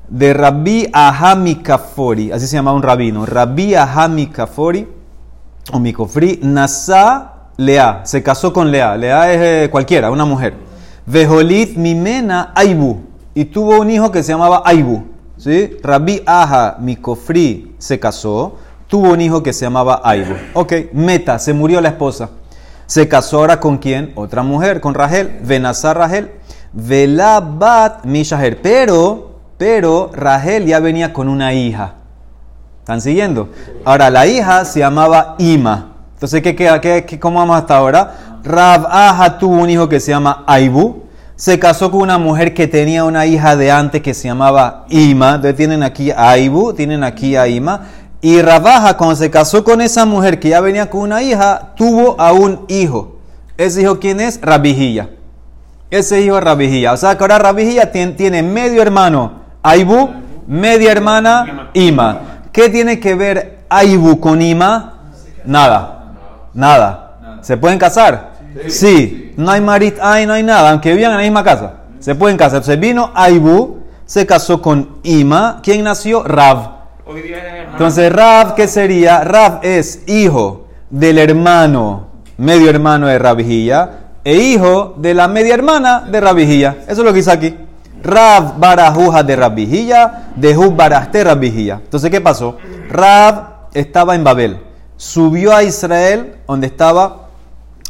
De 0.08 0.34
Rabbi 0.34 0.88
Ahami 0.94 1.56
Kafori, 1.56 2.32
así 2.32 2.48
se 2.48 2.56
llama 2.56 2.72
un 2.72 2.82
rabino. 2.82 3.26
Rabbi 3.26 3.76
Ahami 3.76 4.28
Kafori, 4.28 4.88
o 5.74 5.80
Mikofri, 5.80 6.40
Nasa 6.42 7.50
Lea, 7.58 8.04
se 8.06 8.24
casó 8.24 8.54
con 8.54 8.72
Lea. 8.72 8.96
Lea 8.96 9.34
es 9.34 9.42
eh, 9.42 9.70
cualquiera, 9.70 10.10
una 10.10 10.24
mujer. 10.24 10.54
Vejolit 11.06 11.76
Mimena 11.76 12.54
Aibu, 12.56 13.02
y 13.34 13.44
tuvo 13.44 13.82
un 13.82 13.90
hijo 13.90 14.10
que 14.10 14.24
se 14.24 14.32
llamaba 14.32 14.62
Aibu. 14.64 15.04
¿sí? 15.36 15.76
Rabbi 15.84 16.22
Aha 16.26 16.78
Mikofri 16.80 17.76
se 17.78 18.00
casó 18.00 18.56
tuvo 18.94 19.10
un 19.14 19.22
hijo 19.22 19.42
que 19.42 19.54
se 19.54 19.66
llamaba 19.66 20.02
Aibu. 20.04 20.36
Ok, 20.54 20.72
meta, 20.94 21.40
se 21.40 21.52
murió 21.52 21.82
la 21.82 21.90
esposa. 21.90 22.30
Se 22.86 23.08
casó 23.08 23.40
ahora 23.40 23.60
con 23.60 23.80
quién? 23.80 24.12
Otra 24.14 24.44
mujer, 24.44 24.82
con 24.82 24.94
Rahel. 24.94 25.40
Venazar 25.44 25.98
Rahel. 25.98 26.30
Velabat 26.74 28.06
Mishaher. 28.06 28.62
Pero, 28.62 29.40
pero 29.58 30.12
Rahel 30.14 30.68
ya 30.68 30.80
venía 30.80 31.12
con 31.12 31.28
una 31.28 31.54
hija. 31.56 31.96
¿Están 32.82 33.02
siguiendo? 33.02 33.50
Ahora, 33.84 34.12
la 34.12 34.28
hija 34.28 34.64
se 34.64 34.82
llamaba 34.82 35.34
Ima. 35.40 35.94
Entonces, 36.14 36.44
¿qué, 36.44 36.56
qué, 36.56 36.70
qué, 36.80 37.04
qué- 37.08 37.20
cómo 37.20 37.40
vamos 37.40 37.58
hasta 37.58 37.76
ahora? 37.76 38.14
Rab 38.44 38.86
Aja 38.92 39.40
tuvo 39.40 39.56
un 39.56 39.72
hijo 39.72 39.90
que 39.90 40.00
se 40.00 40.12
llama 40.12 40.44
Aibu. 40.46 41.02
Se 41.36 41.58
casó 41.58 41.90
con 41.90 42.02
una 42.02 42.20
mujer 42.20 42.54
que 42.54 42.68
tenía 42.68 43.06
una 43.06 43.26
hija 43.26 43.56
de 43.56 43.72
antes 43.72 44.04
que 44.04 44.14
se 44.14 44.28
llamaba 44.28 44.86
Ima. 44.90 45.30
Entonces 45.30 45.56
tienen 45.56 45.82
aquí 45.82 46.12
a 46.12 46.30
Aibu, 46.30 46.74
tienen 46.74 47.04
aquí 47.04 47.36
a 47.36 47.48
Ima. 47.48 47.88
Y 48.24 48.42
Rabaja, 48.42 48.96
cuando 48.96 49.18
se 49.18 49.30
casó 49.30 49.66
con 49.66 49.82
esa 49.82 50.06
mujer 50.06 50.40
que 50.40 50.48
ya 50.48 50.62
venía 50.62 50.90
con 50.90 51.02
una 51.02 51.22
hija, 51.22 51.74
tuvo 51.76 52.16
a 52.18 52.32
un 52.32 52.64
hijo. 52.70 53.18
Ese 53.58 53.82
hijo, 53.82 54.00
¿quién 54.00 54.22
es? 54.22 54.40
Rabijilla. 54.42 55.10
Ese 55.90 56.22
hijo 56.22 56.38
es 56.38 56.44
Rabijilla. 56.46 56.94
O 56.94 56.98
sea 56.98 57.18
que 57.18 57.24
ahora 57.26 57.38
Rabijilla 57.38 57.92
tiene, 57.92 58.14
tiene 58.14 58.42
medio 58.42 58.82
hermano 58.82 59.42
Aibu, 59.62 60.10
media 60.48 60.94
hermana 60.94 61.70
Ima. 61.74 62.46
¿Qué 62.54 62.70
tiene 62.70 62.98
que 62.98 63.14
ver 63.16 63.66
Aibu 63.68 64.22
con 64.22 64.42
Ima? 64.42 65.02
Nada. 65.44 66.14
Nada. 66.54 67.40
¿Se 67.42 67.58
pueden 67.58 67.78
casar? 67.78 68.36
Sí. 68.70 69.34
No 69.36 69.52
hay 69.52 69.60
marit, 69.60 69.98
ay, 70.02 70.26
no 70.26 70.32
hay 70.32 70.44
nada, 70.44 70.72
aunque 70.72 70.94
vivan 70.94 71.12
en 71.12 71.18
la 71.18 71.24
misma 71.24 71.44
casa. 71.44 71.74
Se 72.00 72.16
pueden 72.16 72.38
casar. 72.38 72.60
Entonces 72.60 72.80
vino 72.80 73.12
Aibu, 73.16 73.80
se 74.06 74.26
casó 74.26 74.62
con 74.62 75.00
Ima. 75.04 75.60
¿Quién 75.62 75.84
nació? 75.84 76.24
Rav. 76.24 76.83
Entonces, 77.06 78.12
Rab, 78.12 78.56
¿qué 78.56 78.68
sería? 78.68 79.24
Rab 79.24 79.60
es 79.64 80.04
hijo 80.08 80.68
del 80.90 81.18
hermano, 81.18 82.08
medio 82.38 82.70
hermano 82.70 83.08
de 83.08 83.20
Rabijía, 83.20 84.00
e 84.24 84.36
hijo 84.36 84.96
de 84.98 85.14
la 85.14 85.28
media 85.28 85.54
hermana 85.54 86.02
de 86.02 86.22
Rabijía. 86.22 86.78
Eso 86.84 87.02
es 87.02 87.06
lo 87.06 87.12
que 87.12 87.18
dice 87.18 87.32
aquí. 87.32 87.58
Rab 88.02 88.58
barajuja 88.58 89.24
de 89.24 89.36
Rabijía, 89.36 90.30
de 90.36 90.56
baraste 90.56 91.24
Rabijía. 91.24 91.82
Entonces, 91.84 92.10
¿qué 92.10 92.22
pasó? 92.22 92.58
Rab 92.90 93.68
estaba 93.74 94.16
en 94.16 94.24
Babel, 94.24 94.60
subió 94.98 95.54
a 95.54 95.64
Israel, 95.64 96.36
donde 96.48 96.68
estaba 96.68 97.28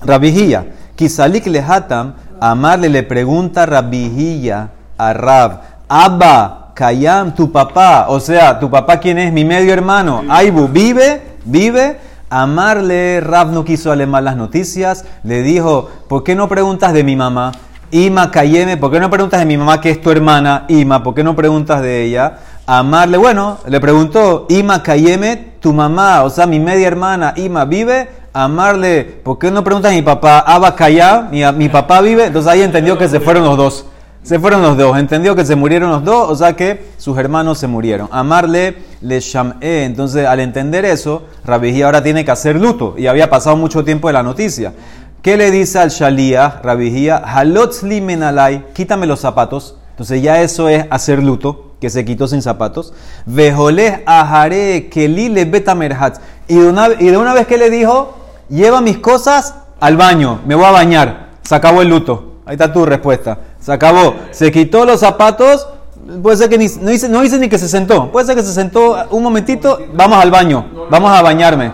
Rabijía. 0.01 0.65
Kisalik 0.96 1.48
lehatam, 1.48 2.15
amarle 2.39 2.89
le 2.89 3.03
pregunta 3.03 3.65
Rabijía 3.65 4.72
a 4.98 5.13
Rab, 5.13 5.62
Abba, 5.88 6.62
Kayam, 6.74 7.36
tu 7.36 7.51
papá, 7.51 8.08
o 8.10 8.20
sea, 8.20 8.60
tu 8.60 8.70
papá 8.70 9.00
quién 9.00 9.20
es, 9.20 9.32
mi 9.32 9.46
medio 9.46 9.74
hermano, 9.74 10.24
Aibu, 10.30 10.68
vive, 10.68 11.22
vive. 11.46 11.98
Amarle, 12.30 13.22
Rab 13.22 13.51
no 13.51 13.63
quiso 13.63 13.89
darle 13.89 14.08
malas 14.08 14.36
noticias, 14.36 15.06
le 15.24 15.44
dijo, 15.44 15.88
¿por 16.08 16.24
qué 16.24 16.34
no 16.34 16.50
preguntas 16.50 16.92
de 16.92 17.03
mi 17.03 17.15
mamá? 17.15 17.51
Ima 17.92 18.32
Kayeme, 18.32 18.75
¿por 18.77 18.92
qué 18.92 19.00
no 19.00 19.12
preguntas 19.12 19.39
de 19.39 19.46
mi 19.46 19.56
mamá 19.56 19.80
que 19.80 19.92
es 19.92 20.01
tu 20.01 20.10
hermana? 20.10 20.65
Ima, 20.68 21.03
¿por 21.03 21.13
qué 21.13 21.24
no 21.24 21.36
preguntas 21.36 21.84
de 21.84 22.06
ella? 22.06 22.39
Amarle, 22.65 23.18
bueno, 23.18 23.60
le 23.68 23.80
preguntó, 23.80 24.48
Ima 24.50 24.82
Kayeme, 24.82 25.53
tu 25.60 25.74
mamá, 25.74 26.24
o 26.24 26.32
sea, 26.32 26.48
mi 26.48 26.60
media 26.60 26.88
hermana, 26.88 27.36
Ima, 27.36 27.65
¿vive? 27.65 28.10
Amarle, 28.34 29.03
¿por 29.03 29.38
qué 29.38 29.51
no 29.51 29.63
preguntas 29.63 29.92
a 29.92 29.96
mi 29.96 30.01
papá? 30.01 30.39
Abba 30.39 30.75
Kayam, 30.75 31.30
mi, 31.30 31.44
mi 31.53 31.70
papá 31.70 32.01
vive. 32.01 32.25
Entonces 32.25 32.51
ahí 32.51 32.63
entendió 32.63 32.98
que 32.98 33.08
se 33.08 33.20
fueron 33.20 33.44
los 33.44 33.58
dos. 33.58 33.86
Se 34.24 34.39
fueron 34.39 34.62
los 34.62 34.77
dos, 34.77 34.98
entendió 34.98 35.36
que 35.36 35.46
se 35.46 35.58
murieron 35.58 35.89
los 35.89 36.06
dos, 36.06 36.30
o 36.30 36.36
sea 36.36 36.56
que 36.56 36.94
sus 36.98 37.18
hermanos 37.18 37.58
se 37.58 37.68
murieron. 37.68 38.08
Amarle 38.10 38.77
le 39.01 39.20
shamé. 39.20 39.84
Entonces, 39.84 40.25
al 40.25 40.39
entender 40.39 40.86
eso, 40.86 41.24
Rabijía 41.44 41.88
ahora 41.88 42.01
tiene 42.01 42.24
que 42.24 42.32
hacer 42.32 42.56
luto 42.56 42.96
y 42.98 43.08
había 43.08 43.30
pasado 43.30 43.58
mucho 43.58 43.84
tiempo 43.84 44.08
de 44.08 44.13
la 44.13 44.24
noticia. 44.24 44.74
¿Qué 45.22 45.36
le 45.36 45.51
dice 45.51 45.80
al 45.80 45.89
Shalía, 45.89 46.62
Rabijía? 46.63 47.18
Halotzli 47.18 48.00
menalai, 48.00 48.63
quítame 48.74 49.08
los 49.08 49.20
zapatos. 49.20 49.75
Entonces, 49.89 50.22
ya 50.22 50.42
eso 50.42 50.70
es 50.70 50.86
hacer 50.89 51.22
luto, 51.22 51.74
que 51.82 51.89
se 51.89 52.06
quitó 52.06 52.25
sin 52.25 52.42
zapatos. 52.42 52.94
Vejoleh 53.25 54.03
ahare 54.06 54.88
kelile 54.89 55.44
betamerhatz. 55.44 56.22
Y 56.48 56.56
de 56.56 56.96
y 57.00 57.08
de 57.08 57.18
una 57.18 57.34
vez 57.34 57.46
que 57.46 57.58
le 57.58 57.70
dijo, 57.70 58.18
lleva 58.48 58.80
mis 58.80 59.00
cosas 59.00 59.56
al 59.82 59.98
baño, 59.98 60.39
me 60.46 60.56
voy 60.56 60.63
a 60.63 60.72
bañar. 60.72 61.30
Se 61.42 61.56
acabó 61.56 61.82
el 61.82 61.89
luto. 61.89 62.32
Ahí 62.45 62.53
está 62.53 62.71
tu 62.71 62.85
respuesta. 62.85 63.38
Se 63.59 63.71
acabó. 63.71 64.15
Se 64.31 64.51
quitó 64.51 64.85
los 64.85 65.00
zapatos. 65.00 65.67
Puede 66.21 66.35
ser 66.38 66.50
que 66.50 66.57
no, 66.57 66.89
dice, 66.89 67.07
no 67.07 67.21
dice 67.21 67.39
ni 67.39 67.47
que 67.47 67.57
se 67.57 67.69
sentó. 67.69 68.12
Puede 68.12 68.25
ser 68.25 68.35
que 68.35 68.43
se 68.43 68.53
sentó 68.53 68.97
un 69.12 69.23
momentito. 69.23 69.79
Vamos 69.93 70.21
al 70.21 70.29
baño. 70.31 70.65
Vamos 70.89 71.12
a 71.12 71.21
bañarme. 71.21 71.71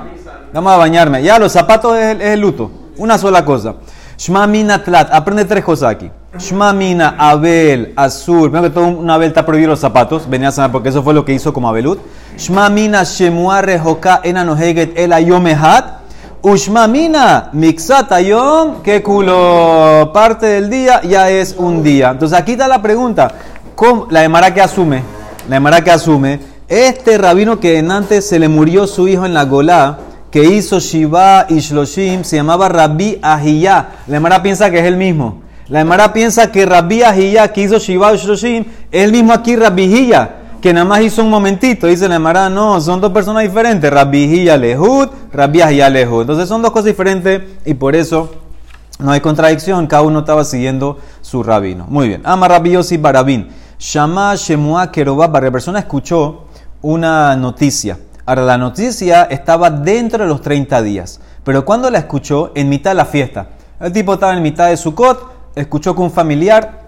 Vamos 0.54 0.72
a 0.72 0.78
bañarme. 0.78 1.24
Ya, 1.24 1.40
los 1.40 1.52
zapatos 1.52 1.98
es, 1.98 2.20
el- 2.22 2.40
luto. 2.40 2.70
Una 2.98 3.18
sola 3.18 3.44
cosa. 3.44 3.76
Shma 4.18 4.46
mina 4.46 4.84
tlat. 4.84 5.12
Aprende 5.14 5.46
tres 5.46 5.64
cosas 5.64 5.90
aquí. 5.92 6.12
Shma 6.38 6.74
mina, 6.74 7.16
Abel, 7.18 7.94
Azur. 7.96 8.52
Primero 8.52 8.64
que 8.64 8.70
todo, 8.70 8.88
una 8.88 9.16
Abel 9.16 9.30
está 9.30 9.46
prohibido 9.46 9.72
los 9.72 9.80
zapatos. 9.80 10.30
Venía 10.30 10.50
a 10.50 10.52
saber 10.52 10.72
porque 10.72 10.90
eso 10.90 11.02
fue 11.02 11.14
lo 11.16 11.26
que 11.26 11.34
hizo 11.34 11.52
como 11.54 11.68
Abelut. 11.70 12.00
Shma 12.38 12.70
mina, 12.70 13.04
Shemua 13.04 13.62
rejoka 13.62 14.20
enanoheget 14.24 14.96
el 14.98 15.14
ayomehat. 15.14 15.99
Ushmamina, 16.42 17.50
mixatayom, 17.52 18.82
que 18.82 19.04
culo 19.04 20.10
parte 20.14 20.46
del 20.46 20.70
día 20.70 21.02
ya 21.02 21.30
es 21.30 21.54
un 21.58 21.84
día. 21.84 22.12
Entonces 22.12 22.38
aquí 22.38 22.54
está 22.54 22.66
la 22.68 22.82
pregunta, 22.82 23.34
¿cómo- 23.76 24.08
la 24.10 24.24
Emara 24.24 24.54
que 24.54 24.62
asume, 24.62 25.04
la 25.50 25.58
Emara 25.58 25.82
que 25.84 25.92
asume, 25.92 26.40
este 26.70 27.18
rabino 27.18 27.60
que 27.60 27.78
en 27.78 27.92
antes 27.92 28.26
se 28.26 28.40
le 28.40 28.48
murió 28.48 28.88
su 28.88 29.10
hijo 29.10 29.26
en 29.26 29.34
la 29.34 29.44
Golá, 29.44 29.98
que 30.32 30.46
hizo 30.46 30.80
Shiva 30.80 31.46
y 31.50 31.60
Shloshim, 31.60 32.24
se 32.24 32.38
llamaba 32.38 32.70
Rabbi 32.70 33.20
Ahiyá. 33.22 33.90
La 34.08 34.18
Emara 34.18 34.42
piensa 34.42 34.72
que 34.72 34.80
es 34.80 34.86
el 34.86 34.96
mismo. 34.96 35.42
La 35.68 35.82
Emara 35.82 36.14
piensa 36.14 36.52
que 36.52 36.66
Rabbi 36.66 37.04
Ahiyá, 37.04 37.52
que 37.52 37.62
hizo 37.64 37.80
Shiva 37.80 38.14
y 38.14 38.18
Shloshim, 38.18 38.66
es 38.92 39.04
el 39.04 39.12
mismo 39.12 39.34
aquí 39.34 39.58
Rabbi 39.58 39.84
Hiyá 39.84 40.39
que 40.62 40.74
nada 40.74 40.86
más 40.86 41.02
hizo 41.02 41.24
un 41.24 41.30
momentito, 41.30 41.88
dice 41.88 42.08
la 42.08 42.16
Emara, 42.16 42.50
no, 42.50 42.80
son 42.82 43.02
dos 43.02 43.12
personas 43.12 43.44
diferentes, 43.44 43.92
Rabbi 43.92 44.28
Hiyya 44.28 44.58
Lehud, 44.58 45.10
Rabbi 45.32 45.62
Ahiyya 45.62 45.90
Lehud. 45.90 46.22
Entonces 46.22 46.50
son 46.50 46.62
dos 46.62 46.72
cosas 46.72 46.86
diferentes 46.86 47.42
y 47.66 47.74
por 47.74 47.96
eso 47.96 48.30
no 49.00 49.12
hay 49.12 49.22
contradicción, 49.22 49.88
cada 49.88 50.02
uno 50.02 50.20
estaba 50.20 50.44
siguiendo 50.44 50.98
su 51.22 51.44
rabino. 51.44 51.86
Muy 51.88 52.10
bien, 52.10 52.22
Ama 52.26 52.48
Rabbi 52.48 52.72
Yossi 52.72 52.98
Barabín, 52.98 53.50
Shama 53.80 54.36
Shemua 54.36 54.92
Kerobá, 54.92 55.28
la 55.28 55.52
persona 55.52 55.80
escuchó 55.80 56.46
una 56.82 57.36
noticia. 57.36 57.98
Ahora, 58.26 58.44
la 58.44 58.58
noticia 58.58 59.24
estaba 59.24 59.72
dentro 59.72 60.24
de 60.24 60.30
los 60.30 60.42
30 60.42 60.82
días, 60.82 61.20
pero 61.44 61.66
cuando 61.66 61.90
la 61.90 62.00
escuchó, 62.00 62.52
en 62.54 62.70
mitad 62.70 62.92
de 62.92 62.96
la 62.96 63.06
fiesta. 63.06 63.48
El 63.80 63.92
tipo 63.92 64.14
estaba 64.14 64.34
en 64.34 64.44
mitad 64.44 64.68
de 64.68 64.78
Sukkot, 64.78 65.54
escuchó 65.56 65.96
que 65.96 66.02
un 66.02 66.12
familiar 66.12 66.79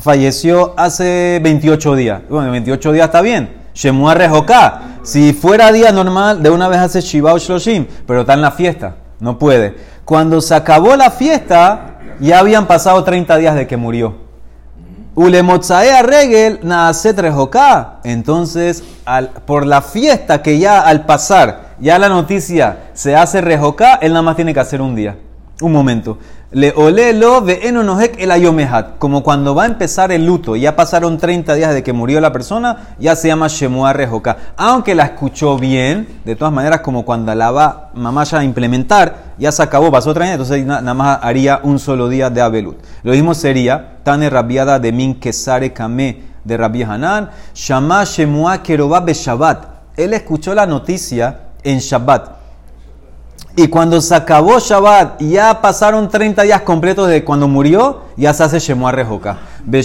falleció 0.00 0.74
hace 0.76 1.40
28 1.42 1.96
días. 1.96 2.22
Bueno, 2.28 2.50
28 2.50 2.92
días 2.92 3.06
está 3.06 3.20
bien. 3.20 3.62
Shemua 3.74 4.14
Rejoká. 4.14 4.98
Si 5.02 5.32
fuera 5.32 5.72
día 5.72 5.92
normal, 5.92 6.42
de 6.42 6.50
una 6.50 6.68
vez 6.68 6.78
hace 6.78 7.00
Shiva 7.00 7.32
o 7.32 7.38
Shloshim, 7.38 7.86
pero 8.06 8.20
está 8.20 8.34
en 8.34 8.42
la 8.42 8.52
fiesta. 8.52 8.96
No 9.20 9.38
puede. 9.38 9.76
Cuando 10.04 10.40
se 10.40 10.54
acabó 10.54 10.96
la 10.96 11.10
fiesta, 11.10 11.98
ya 12.20 12.38
habían 12.38 12.66
pasado 12.66 13.02
30 13.02 13.36
días 13.38 13.54
de 13.54 13.66
que 13.66 13.76
murió. 13.76 14.22
Ulemotzaea 15.14 16.02
regel 16.02 16.60
naaset 16.62 17.18
rejoká. 17.18 18.00
Entonces, 18.04 18.82
por 19.46 19.66
la 19.66 19.82
fiesta 19.82 20.42
que 20.42 20.58
ya 20.58 20.80
al 20.80 21.04
pasar, 21.04 21.74
ya 21.80 21.98
la 21.98 22.08
noticia 22.08 22.90
se 22.94 23.14
hace 23.14 23.40
rejoká, 23.40 23.94
él 23.96 24.12
nada 24.12 24.22
más 24.22 24.36
tiene 24.36 24.54
que 24.54 24.60
hacer 24.60 24.80
un 24.80 24.94
día, 24.94 25.16
un 25.60 25.72
momento. 25.72 26.18
Le 26.54 26.70
olelo 26.76 27.42
el 27.46 28.30
ayomehat. 28.30 28.98
Como 28.98 29.22
cuando 29.22 29.54
va 29.54 29.62
a 29.62 29.66
empezar 29.66 30.12
el 30.12 30.26
luto, 30.26 30.54
ya 30.54 30.76
pasaron 30.76 31.16
30 31.16 31.54
días 31.54 31.72
de 31.72 31.82
que 31.82 31.94
murió 31.94 32.20
la 32.20 32.30
persona, 32.30 32.94
ya 32.98 33.16
se 33.16 33.28
llama 33.28 33.48
Shemua 33.48 33.94
rejoká. 33.94 34.36
Aunque 34.58 34.94
la 34.94 35.04
escuchó 35.04 35.56
bien, 35.56 36.20
de 36.26 36.36
todas 36.36 36.52
maneras, 36.52 36.80
como 36.80 37.06
cuando 37.06 37.34
la 37.34 37.50
va 37.52 37.90
mamá 37.94 38.24
ya 38.24 38.40
a 38.40 38.44
implementar, 38.44 39.32
ya 39.38 39.50
se 39.50 39.62
acabó, 39.62 39.90
pasó 39.90 40.12
30 40.12 40.24
días, 40.26 40.40
entonces 40.40 40.66
na- 40.66 40.82
nada 40.82 40.92
más 40.94 41.18
haría 41.22 41.60
un 41.62 41.78
solo 41.78 42.08
día 42.10 42.28
de 42.28 42.42
Abelut. 42.42 42.76
Lo 43.02 43.12
mismo 43.12 43.32
sería 43.34 43.96
Tane 44.02 44.28
rabiada 44.28 44.78
de 44.78 44.92
Min 44.92 45.14
Kesare 45.18 45.72
Kame 45.72 46.22
de 46.44 46.56
Rabbi 46.58 46.82
Hanan, 46.82 47.30
Shama 47.54 48.04
Shemua 48.04 48.62
Kerobá 48.62 49.00
be 49.00 49.14
Shabbat. 49.14 49.64
Él 49.96 50.12
escuchó 50.12 50.54
la 50.54 50.66
noticia 50.66 51.38
en 51.62 51.78
Shabbat. 51.78 52.41
Y 53.54 53.68
cuando 53.68 54.00
se 54.00 54.14
acabó 54.14 54.58
Shabbat, 54.58 55.20
ya 55.20 55.60
pasaron 55.60 56.08
30 56.08 56.42
días 56.42 56.62
completos 56.62 57.06
de 57.08 57.22
cuando 57.22 57.48
murió, 57.48 58.04
ya 58.16 58.32
se 58.32 58.44
hace 58.44 58.58
Shemua 58.58 58.92
Rejoká. 58.92 59.36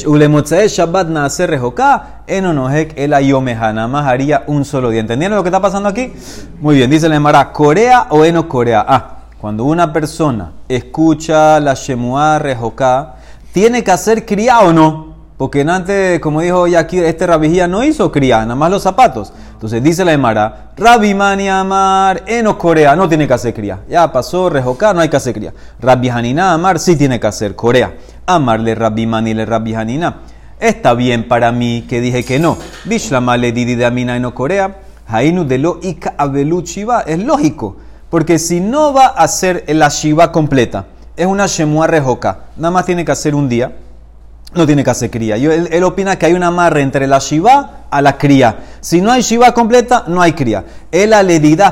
Ulemotzae 0.05 0.69
Shabbat 0.69 1.09
nace 1.09 1.45
Rejoká, 1.45 2.21
enonohek 2.27 2.93
el 2.97 3.13
ayomeha. 3.13 3.74
Nada 3.74 3.89
más 3.89 4.07
haría 4.07 4.45
un 4.47 4.63
solo 4.63 4.89
día. 4.89 5.01
¿Entendieron 5.01 5.36
lo 5.36 5.43
que 5.43 5.50
está 5.50 5.62
pasando 5.62 5.89
aquí? 5.89 6.13
Muy 6.62 6.77
bien, 6.77 6.89
dice 6.89 7.09
la 7.09 7.17
Emara, 7.17 7.51
Corea 7.51 8.07
o 8.09 8.24
eno 8.24 8.47
Corea. 8.47 8.86
Ah, 8.88 9.17
cuando 9.38 9.65
una 9.65 9.91
persona 9.91 10.53
escucha 10.69 11.59
la 11.59 11.74
Shemua 11.74 12.39
Rejoká, 12.39 13.15
¿tiene 13.51 13.83
que 13.83 13.91
hacer 13.91 14.25
cría 14.25 14.62
o 14.62 14.71
no? 14.71 15.07
Porque 15.38 15.62
antes, 15.62 16.20
como 16.20 16.41
dijo 16.41 16.65
ya 16.65 16.79
aquí, 16.79 17.00
este 17.00 17.27
rabijía 17.27 17.67
no 17.67 17.84
hizo 17.84 18.12
cría, 18.12 18.41
nada 18.41 18.56
más 18.56 18.72
los 18.72 18.82
zapatos. 18.82 19.32
Entonces 19.53 19.84
dice 19.84 20.03
la 20.03 20.13
Emara, 20.13 20.72
Rabbi 20.75 21.13
Mani 21.13 21.48
Amar, 21.48 22.24
Eno 22.25 22.58
Corea, 22.58 22.96
no 22.96 23.08
tiene 23.08 23.27
que 23.27 23.34
hacer 23.36 23.53
cría. 23.53 23.82
Ya 23.88 24.12
pasó, 24.12 24.50
Rejoká, 24.50 24.94
no 24.94 25.01
hay 25.01 25.10
que 25.10 25.17
hacer 25.17 25.34
cría. 25.34 25.53
Rabbi 25.79 26.10
Hanina 26.10 26.53
Amar, 26.53 26.79
sí 26.79 26.96
tiene 26.96 27.20
que 27.20 27.27
hacer 27.27 27.56
Corea. 27.56 27.94
Amarle 28.25 28.74
Rabbi 28.74 29.06
Mani 29.06 29.36
le 29.36 29.46
Rabbi 29.46 29.75
Hanina. 29.75 30.22
Está 30.60 30.96
bien 30.96 31.27
para 31.27 31.51
mí 31.51 31.86
que 31.88 32.01
dije 32.01 32.25
que 32.25 32.39
no. 32.39 32.58
Bishlama 32.86 33.38
le 33.38 33.51
didi 33.51 33.75
de 33.75 33.86
Amina 33.86 34.17
Eno 34.17 34.34
Corea. 34.34 34.77
Hainu 35.08 35.46
de 35.46 35.60
lo 35.60 35.79
Ika 35.84 36.15
Shiva. 36.63 37.01
Es 37.01 37.20
lógico. 37.20 37.77
Porque 38.10 38.39
si 38.39 38.60
no 38.60 38.94
va 38.94 39.08
a 39.08 39.24
hacer 39.24 39.65
la 39.67 39.89
Shiva 39.89 40.32
completa, 40.32 40.86
es 41.17 41.25
una 41.25 41.48
Shemua 41.48 41.88
rejoca, 41.88 42.41
nada 42.56 42.72
más 42.72 42.86
tiene 42.86 43.03
que 43.03 43.12
hacer 43.12 43.36
un 43.36 43.50
día, 43.50 43.75
no 44.54 44.66
tiene 44.66 44.84
que 44.84 44.89
hacer 44.89 45.10
cría. 45.10 45.36
él, 45.36 45.70
él, 45.72 45.84
opina 45.84 46.18
que 46.18 46.25
hay 46.25 46.34
un 46.34 46.44
amarre 46.44 46.82
entre 46.82 47.08
la 47.08 47.20
Shiva 47.20 47.86
a 47.89 48.01
la 48.01 48.18
cría. 48.18 48.58
Si 48.80 49.01
no 49.01 49.12
hay 49.12 49.22
Shiva 49.22 49.54
completa, 49.54 50.06
no 50.08 50.22
hay 50.22 50.34
cría. 50.34 50.63
Él 50.92 51.12
la 51.12 51.24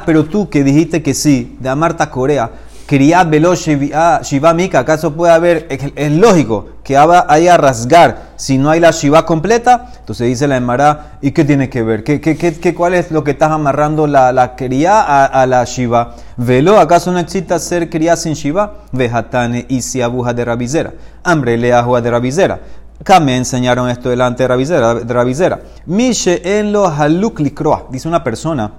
pero 0.05 0.25
tú 0.25 0.50
que 0.50 0.63
dijiste 0.63 1.01
que 1.01 1.13
sí, 1.13 1.58
de 1.60 1.70
Amarta 1.70 2.10
Corea, 2.10 2.51
cría 2.86 3.24
velo 3.24 3.56
Shiva 3.56 4.54
Mika, 4.54 4.80
¿acaso 4.80 5.13
puede 5.13 5.34
haber? 5.34 5.68
Es, 5.70 6.12
lógico 6.12 6.68
que 6.84 6.98
haya 6.98 7.58
rasgar 7.58 8.30
si 8.36 8.58
no 8.58 8.70
hay 8.70 8.80
la 8.80 8.92
Shiva 8.92 9.25
completa. 9.25 9.92
Entonces 10.00 10.27
dice 10.27 10.48
la 10.48 10.58
Emara, 10.58 11.18
¿y 11.22 11.32
qué 11.32 11.44
tiene 11.44 11.70
que 11.70 11.82
ver? 11.84 12.04
¿Qué, 12.04 12.22
qué, 12.22 12.36
qué, 12.38 12.75
cuál 12.75 12.94
es 12.94 13.12
lo 13.12 13.24
que 13.24 13.32
estás 13.32 13.51
amarrando 13.51 14.06
la, 14.06 14.32
la 14.32 14.56
cría 14.56 15.01
a, 15.01 15.46
la 15.48 15.63
Shiva? 15.63 16.15
Velo, 16.38 16.80
¿acaso 16.80 17.12
no 17.12 17.20
existe 17.20 17.58
ser 17.60 17.89
cría 17.89 18.15
sin 18.15 18.34
Shiva? 18.34 18.74
Vejatane 18.92 19.65
y 19.68 19.82
si 19.82 20.01
abuja 20.01 20.34
de 20.34 20.46
rabizera. 20.46 20.94
Hambre 21.24 21.58
le 21.58 21.74
agua 21.74 22.01
de 22.01 22.12
rabizera. 22.12 22.60
Acá 23.01 23.20
me 23.20 23.36
enseñaron 23.36 23.89
esto 23.89 24.10
delante 24.10 24.44
de 24.44 24.48
rabizera. 24.48 24.96
De 24.96 25.13
rabizera. 25.13 25.62
Mishe 25.88 26.60
en 26.60 26.72
lo 26.72 26.88
haluk 26.88 27.42
Dice 27.89 28.08
una 28.08 28.24
persona, 28.24 28.72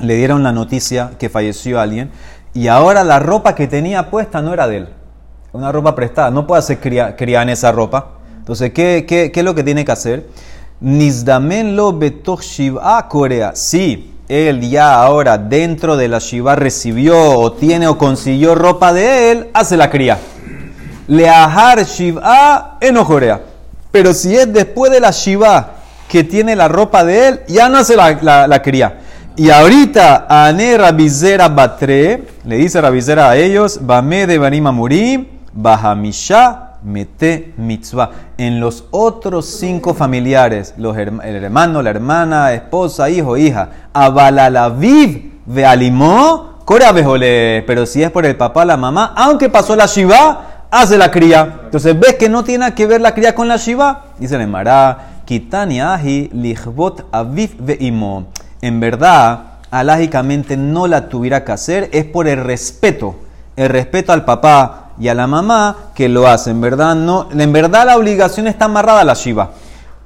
le 0.00 0.16
dieron 0.16 0.42
la 0.42 0.52
noticia 0.52 1.12
que 1.18 1.28
falleció 1.28 1.78
alguien 1.78 2.10
y 2.52 2.66
ahora 2.68 3.04
la 3.04 3.18
ropa 3.18 3.54
que 3.54 3.66
tenía 3.66 4.10
puesta 4.10 4.42
no 4.42 4.52
era 4.52 4.66
de 4.66 4.78
él. 4.78 4.88
Una 5.52 5.72
ropa 5.72 5.94
prestada. 5.94 6.30
No 6.30 6.46
puede 6.46 6.60
hacer 6.60 6.78
cría, 6.78 7.14
en 7.42 7.48
esa 7.48 7.72
ropa. 7.72 8.12
Entonces, 8.38 8.72
¿qué, 8.72 9.04
¿qué, 9.06 9.30
qué, 9.32 9.40
es 9.40 9.44
lo 9.44 9.54
que 9.54 9.62
tiene 9.62 9.84
que 9.84 9.92
hacer? 9.92 10.26
Nizdamen 10.80 11.76
lo 11.76 11.96
betoch 11.96 12.40
shiva 12.40 13.06
Corea. 13.08 13.52
Si 13.54 14.14
él 14.28 14.60
ya 14.68 15.02
ahora 15.02 15.38
dentro 15.38 15.96
de 15.96 16.08
la 16.08 16.18
shiva 16.18 16.54
recibió 16.56 17.38
o 17.38 17.52
tiene 17.52 17.88
o 17.88 17.98
consiguió 17.98 18.54
ropa 18.54 18.92
de 18.92 19.32
él, 19.32 19.50
hace 19.52 19.76
la 19.76 19.90
cría. 19.90 20.18
Leahar 21.08 21.84
shiva 21.84 22.78
en 22.80 22.94
Corea. 23.04 23.40
Pero 23.90 24.14
si 24.14 24.36
es 24.36 24.52
después 24.52 24.92
de 24.92 25.00
la 25.00 25.10
shiva 25.10 25.74
que 26.08 26.24
tiene 26.24 26.54
la 26.54 26.68
ropa 26.68 27.04
de 27.04 27.28
él, 27.28 27.40
ya 27.48 27.68
no 27.68 27.78
hace 27.78 27.96
la, 27.96 28.18
la, 28.22 28.46
la 28.46 28.62
cría. 28.62 29.00
Y 29.36 29.48
ahorita, 29.48 30.26
Ane 30.28 30.76
Rabizera 30.76 31.48
Batre, 31.48 32.26
le 32.44 32.56
dice 32.56 32.80
Rabizera 32.80 33.30
a 33.30 33.36
ellos, 33.36 33.78
Bame 33.80 34.26
de 34.26 34.38
Banima 34.38 34.72
Muri, 34.72 35.40
Bahamisha 35.52 36.78
Mete 36.82 37.54
Mitzvah. 37.56 38.10
En 38.36 38.58
los 38.60 38.84
otros 38.90 39.46
cinco 39.46 39.94
familiares, 39.94 40.74
los 40.76 40.96
el 40.96 41.20
hermano, 41.22 41.80
la 41.80 41.90
hermana, 41.90 42.52
esposa, 42.52 43.08
hijo, 43.08 43.36
hija, 43.36 43.70
Abalalaviv 43.92 45.40
Vealimó, 45.46 46.58
Cora 46.64 46.92
Pero 46.92 47.86
si 47.86 48.02
es 48.02 48.10
por 48.10 48.26
el 48.26 48.36
papá, 48.36 48.64
la 48.64 48.76
mamá, 48.76 49.14
aunque 49.16 49.48
pasó 49.48 49.76
la 49.76 49.86
Shiva, 49.86 50.66
hace 50.70 50.98
la 50.98 51.10
cría. 51.10 51.60
Entonces, 51.64 51.98
¿ves 51.98 52.16
que 52.16 52.28
no 52.28 52.44
tiene 52.44 52.74
que 52.74 52.86
ver 52.86 53.00
la 53.00 53.14
cría 53.14 53.34
con 53.34 53.48
la 53.48 53.56
Shiva? 53.56 54.06
Dice 54.18 54.34
el 54.34 54.42
Emara, 54.42 55.22
Kitani 55.24 55.80
Ahi 55.80 56.30
Lichbot 56.32 57.06
Aviv 57.12 57.56
Veimo 57.58 58.26
en 58.62 58.80
verdad, 58.80 59.44
alágicamente 59.70 60.56
no 60.56 60.86
la 60.86 61.08
tuviera 61.08 61.44
que 61.44 61.52
hacer, 61.52 61.88
es 61.92 62.04
por 62.04 62.28
el 62.28 62.42
respeto, 62.42 63.16
el 63.56 63.68
respeto 63.68 64.12
al 64.12 64.24
papá 64.24 64.92
y 64.98 65.08
a 65.08 65.14
la 65.14 65.26
mamá 65.26 65.76
que 65.94 66.08
lo 66.08 66.26
hacen, 66.26 66.60
¿verdad? 66.60 66.94
No, 66.94 67.28
en 67.30 67.52
verdad 67.52 67.86
la 67.86 67.96
obligación 67.96 68.46
está 68.46 68.66
amarrada 68.66 69.00
a 69.00 69.04
la 69.04 69.14
Shiva. 69.14 69.50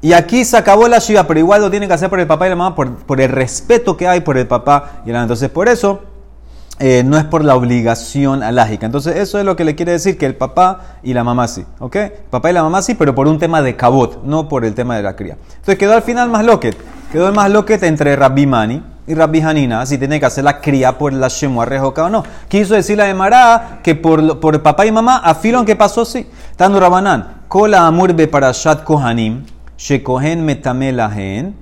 Y 0.01 0.13
aquí 0.13 0.45
se 0.45 0.57
acabó 0.57 0.87
la 0.87 0.99
Shiva, 0.99 1.27
pero 1.27 1.41
igual 1.41 1.63
lo 1.63 1.71
tiene 1.71 1.89
que 1.89 1.95
hacer 1.95 2.11
por 2.11 2.21
el 2.21 2.27
papá 2.27 2.47
y 2.47 2.51
la 2.51 2.57
mamá, 2.57 2.77
por, 2.77 3.21
el 3.21 3.29
respeto 3.31 3.97
que 3.97 4.07
hay 4.07 4.21
por 4.21 4.37
el 4.37 4.47
papá 4.47 5.01
y 5.05 5.09
la 5.09 5.15
mamá. 5.15 5.23
Entonces, 5.25 5.49
por 5.49 5.67
eso, 5.69 6.03
eh, 6.79 7.03
no 7.05 7.17
es 7.17 7.25
por 7.25 7.43
la 7.43 7.57
obligación 7.57 8.43
alágica. 8.43 8.85
Entonces, 8.85 9.17
eso 9.17 9.39
es 9.39 9.47
lo 9.47 9.57
que 9.57 9.65
le 9.65 9.75
quiere 9.75 9.93
decir 9.93 10.19
que 10.19 10.27
el 10.27 10.37
papá 10.37 10.99
y 11.03 11.15
la 11.15 11.25
mamá 11.25 11.49
sí. 11.49 11.65
¿Ok? 11.79 11.97
papá 12.29 12.51
y 12.51 12.53
la 12.53 12.63
mamá 12.63 12.83
sí, 12.83 12.95
pero 12.95 13.15
por 13.15 13.27
un 13.27 13.39
tema 13.39 13.63
de 13.63 13.77
cabot, 13.77 14.23
no 14.25 14.47
por 14.47 14.67
el 14.67 14.75
tema 14.75 14.95
de 14.97 15.03
la 15.03 15.17
cría. 15.17 15.39
Entonces, 15.41 15.79
quedó 15.79 15.95
al 15.95 16.03
final 16.03 16.29
más 16.29 16.45
loquet. 16.45 16.77
Quedó 17.15 17.33
más 17.33 17.49
loquete 17.49 17.87
entre 17.87 18.17
Rabbi 18.17 18.45
Mani 18.45 18.83
y 19.07 19.15
Rabbi 19.15 19.41
Hanina, 19.41 19.87
si 19.87 19.99
tiene 19.99 20.19
que 20.19 20.27
hacer 20.27 20.43
la 20.43 20.61
cría 20.61 20.99
por 20.99 21.13
la 21.13 21.29
Shemua 21.29 21.65
Rejoca 21.65 22.03
o 22.03 22.11
no. 22.11 22.25
Quiso 22.49 22.75
decir 22.75 22.99
la 22.99 23.05
de 23.05 23.15
Mará 23.15 23.79
que 23.85 23.95
por, 23.95 24.41
por 24.41 24.61
papá 24.65 24.85
y 24.85 24.91
mamá, 24.91 25.19
afilon 25.19 25.65
que 25.65 25.77
pasó, 25.77 26.05
sí. 26.05 26.27
Tando 26.57 26.81
Rabanán, 26.81 27.43
Kola 27.47 27.87
Amur 27.87 28.15
be 28.15 28.27
Parashat 28.27 28.83
Kohanim, 28.83 29.45
Shekohen 29.79 30.45
Metamelahen, 30.45 31.55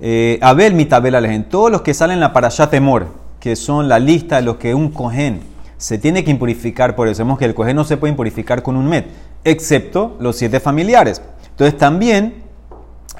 eh, 0.00 0.38
Abel 0.40 0.72
Mitabel 0.72 1.44
Todos 1.50 1.70
los 1.70 1.82
que 1.82 1.92
salen 1.92 2.14
en 2.14 2.20
la 2.20 2.32
Parashat 2.32 2.70
Temor, 2.70 3.08
que 3.40 3.56
son 3.56 3.90
la 3.90 3.98
lista 3.98 4.36
de 4.36 4.42
los 4.42 4.56
que 4.56 4.74
un 4.74 4.90
Kohen 4.90 5.42
se 5.76 5.98
tiene 5.98 6.24
que 6.24 6.30
impurificar 6.30 6.96
por 6.96 7.08
eso. 7.08 7.22
Vemos 7.24 7.38
que 7.38 7.44
el 7.44 7.52
Kohen 7.54 7.76
no 7.76 7.84
se 7.84 7.98
puede 7.98 8.12
impurificar 8.12 8.62
con 8.62 8.74
un 8.74 8.88
Met, 8.88 9.04
excepto 9.44 10.16
los 10.18 10.36
siete 10.36 10.60
familiares. 10.60 11.20
Entonces 11.50 11.76
también 11.76 12.47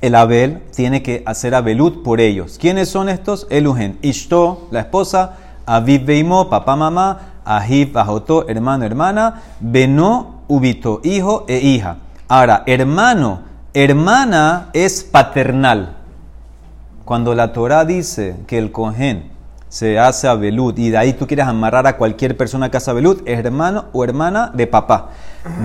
el 0.00 0.14
Abel 0.14 0.62
tiene 0.74 1.02
que 1.02 1.22
hacer 1.26 1.54
Abelut 1.54 2.02
por 2.02 2.20
ellos. 2.20 2.58
¿Quiénes 2.60 2.88
son 2.88 3.08
estos? 3.08 3.46
Elugen, 3.50 3.98
Ishto, 4.02 4.68
la 4.70 4.80
esposa, 4.80 5.36
Aviv 5.66 6.04
Beimo, 6.04 6.48
papá, 6.48 6.76
mamá, 6.76 7.20
Ahiv, 7.44 7.92
Bajotó, 7.92 8.48
hermano, 8.48 8.84
hermana, 8.84 9.42
Beno, 9.60 10.42
Ubito, 10.48 11.00
hijo 11.02 11.44
e 11.48 11.58
hija. 11.58 11.96
Ahora, 12.28 12.62
hermano, 12.66 13.40
hermana 13.74 14.70
es 14.72 15.02
paternal. 15.02 15.96
Cuando 17.04 17.34
la 17.34 17.52
Torah 17.52 17.84
dice 17.84 18.36
que 18.46 18.58
el 18.58 18.70
cohen 18.70 19.30
se 19.68 19.98
hace 19.98 20.28
Abelut 20.28 20.78
y 20.78 20.90
de 20.90 20.98
ahí 20.98 21.12
tú 21.12 21.26
quieres 21.26 21.46
amarrar 21.46 21.86
a 21.86 21.96
cualquier 21.96 22.36
persona 22.36 22.70
que 22.70 22.76
hace 22.76 22.90
Abelut, 22.90 23.26
es 23.26 23.38
hermano 23.38 23.86
o 23.92 24.04
hermana 24.04 24.50
de 24.54 24.66
papá. 24.66 25.10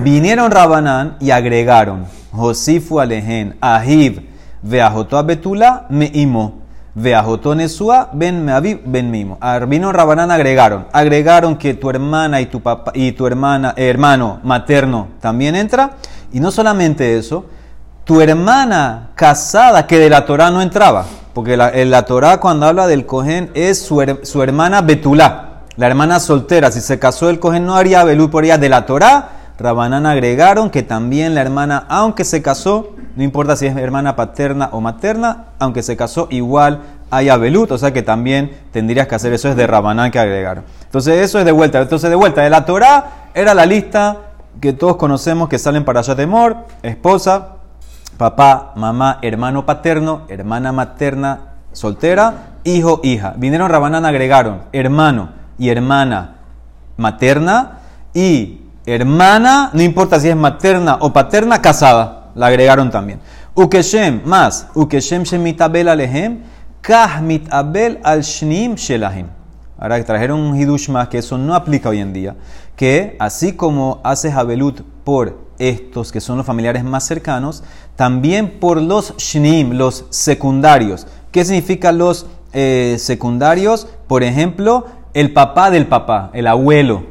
Vinieron 0.04 0.52
Rabanán 0.52 1.18
y 1.20 1.32
agregaron 1.32 2.06
Josifu 2.34 3.00
Alehen, 3.00 3.56
Ahiv, 3.62 4.22
Veajoto 4.64 5.24
Betula, 5.24 5.86
Meimo, 5.90 6.62
Veajoto 6.96 7.54
Nesua, 7.56 8.10
Ben 8.14 8.44
Meaviv, 8.44 8.82
Ben 8.86 9.10
Meimo. 9.10 9.38
Vino 9.68 9.92
Rabanán 9.92 10.32
agregaron, 10.32 10.88
agregaron 10.92 11.58
que 11.58 11.76
tu 11.76 11.90
hermana 11.90 12.42
y 12.42 12.48
tu 12.48 12.62
papá 12.62 12.92
y 12.96 13.12
tu 13.12 13.28
hermana, 13.28 13.74
hermano 13.78 14.40
materno 14.44 15.10
también 15.20 15.56
entra. 15.56 15.92
Y 16.32 16.40
no 16.40 16.52
solamente 16.52 17.18
eso, 17.18 17.46
tu 18.04 18.20
hermana 18.20 19.12
casada 19.16 19.86
que 19.86 20.00
de 20.00 20.10
la 20.10 20.26
Torah 20.26 20.50
no 20.50 20.62
entraba, 20.62 21.06
porque 21.34 21.56
la, 21.56 21.72
la 21.72 22.06
Torah 22.06 22.40
cuando 22.40 22.66
habla 22.66 22.88
del 22.88 23.06
cohen 23.06 23.52
es 23.54 23.80
su, 23.80 24.04
su 24.24 24.42
hermana 24.42 24.82
Betulá, 24.82 25.62
la 25.78 25.88
hermana 25.88 26.20
soltera. 26.20 26.72
Si 26.72 26.82
se 26.82 26.98
casó 26.98 27.30
el 27.30 27.40
cohen 27.40 27.66
no 27.66 27.76
haría 27.76 28.04
Belú 28.04 28.32
por 28.32 28.44
ella 28.44 28.58
de 28.58 28.70
la 28.70 28.88
Torah 28.88 29.43
Rabanán 29.60 30.06
agregaron 30.06 30.70
que 30.70 30.84
también 30.84 31.36
la 31.36 31.42
hermana, 31.42 31.86
aunque 31.88 32.24
se 32.24 32.42
casó, 32.42 32.96
no 33.16 33.24
importa 33.24 33.56
si 33.56 33.68
es 33.68 33.78
hermana 33.78 34.16
paterna 34.16 34.70
o 34.72 34.82
materna, 34.82 35.46
aunque 35.60 35.84
se 35.84 35.96
casó, 35.96 36.28
igual 36.32 36.82
hay 37.12 37.30
abelut, 37.30 37.72
o 37.72 37.78
sea 37.78 37.94
que 37.94 38.02
también 38.02 38.52
tendrías 38.72 39.08
que 39.08 39.16
hacer 39.16 39.32
eso, 39.34 39.50
es 39.50 39.56
de 39.56 39.68
Rabanán 39.68 40.10
que 40.10 40.18
agregaron. 40.18 40.64
Entonces 40.84 41.22
eso 41.22 41.38
es 41.38 41.46
de 41.46 41.52
vuelta, 41.52 41.80
entonces 41.80 42.10
de 42.10 42.16
vuelta, 42.16 42.42
de 42.42 42.50
la 42.50 42.66
Torah 42.66 43.30
era 43.36 43.54
la 43.54 43.68
lista 43.68 44.18
que 44.60 44.74
todos 44.74 44.98
conocemos 44.98 45.50
que 45.50 45.60
salen 45.60 45.86
para 45.86 46.02
Yatemor, 46.02 46.58
esposa, 46.82 47.58
papá, 48.18 48.74
mamá, 48.76 49.20
hermano 49.22 49.66
paterno, 49.66 50.24
hermana 50.30 50.72
materna, 50.72 51.54
soltera, 51.72 52.56
hijo, 52.64 53.02
hija. 53.04 53.36
Vinieron 53.38 53.70
Rabanán, 53.70 54.06
agregaron 54.06 54.64
hermano 54.72 55.30
y 55.60 55.70
hermana 55.70 56.38
materna 56.98 57.80
y 58.14 58.63
hermana, 58.86 59.70
no 59.74 59.82
importa 59.82 60.20
si 60.20 60.30
es 60.30 60.36
materna 60.36 60.98
o 61.00 61.14
paterna, 61.14 61.62
casada. 61.62 62.32
La 62.36 62.48
agregaron 62.48 62.90
también. 62.90 63.20
Ukeshem, 63.56 64.22
más. 64.26 64.68
Ukeshem 64.74 65.24
shemitabel 65.24 65.88
alehem, 65.88 66.40
kah 66.82 67.22
mitabel 67.22 68.00
al 68.04 68.22
shnim 68.22 68.76
shelahim. 68.76 69.28
Ahora 69.78 69.98
que 69.98 70.04
trajeron 70.04 70.40
un 70.40 70.56
hidush 70.56 70.90
más, 70.90 71.08
que 71.10 71.18
eso 71.20 71.38
no 71.38 71.56
aplica 71.56 71.90
hoy 71.90 72.00
en 72.00 72.14
día. 72.14 72.36
Que 72.76 73.16
así 73.20 73.54
como 73.54 74.02
hace 74.04 74.32
Jabelut 74.32 74.82
por 75.04 75.44
estos 75.60 76.12
que 76.12 76.22
son 76.22 76.38
los 76.38 76.46
familiares 76.46 76.84
más 76.84 77.06
cercanos, 77.06 77.64
también 77.96 78.60
por 78.60 78.82
los 78.82 79.16
shnim, 79.18 79.74
los 79.74 80.06
secundarios. 80.10 81.06
¿Qué 81.32 81.46
significa 81.46 81.92
los 81.92 82.28
eh, 82.54 82.96
secundarios? 83.00 83.88
Por 84.08 84.24
ejemplo, 84.24 84.88
el 85.14 85.34
papá 85.34 85.70
del 85.70 85.88
papá, 85.88 86.32
el 86.34 86.48
abuelo. 86.48 87.04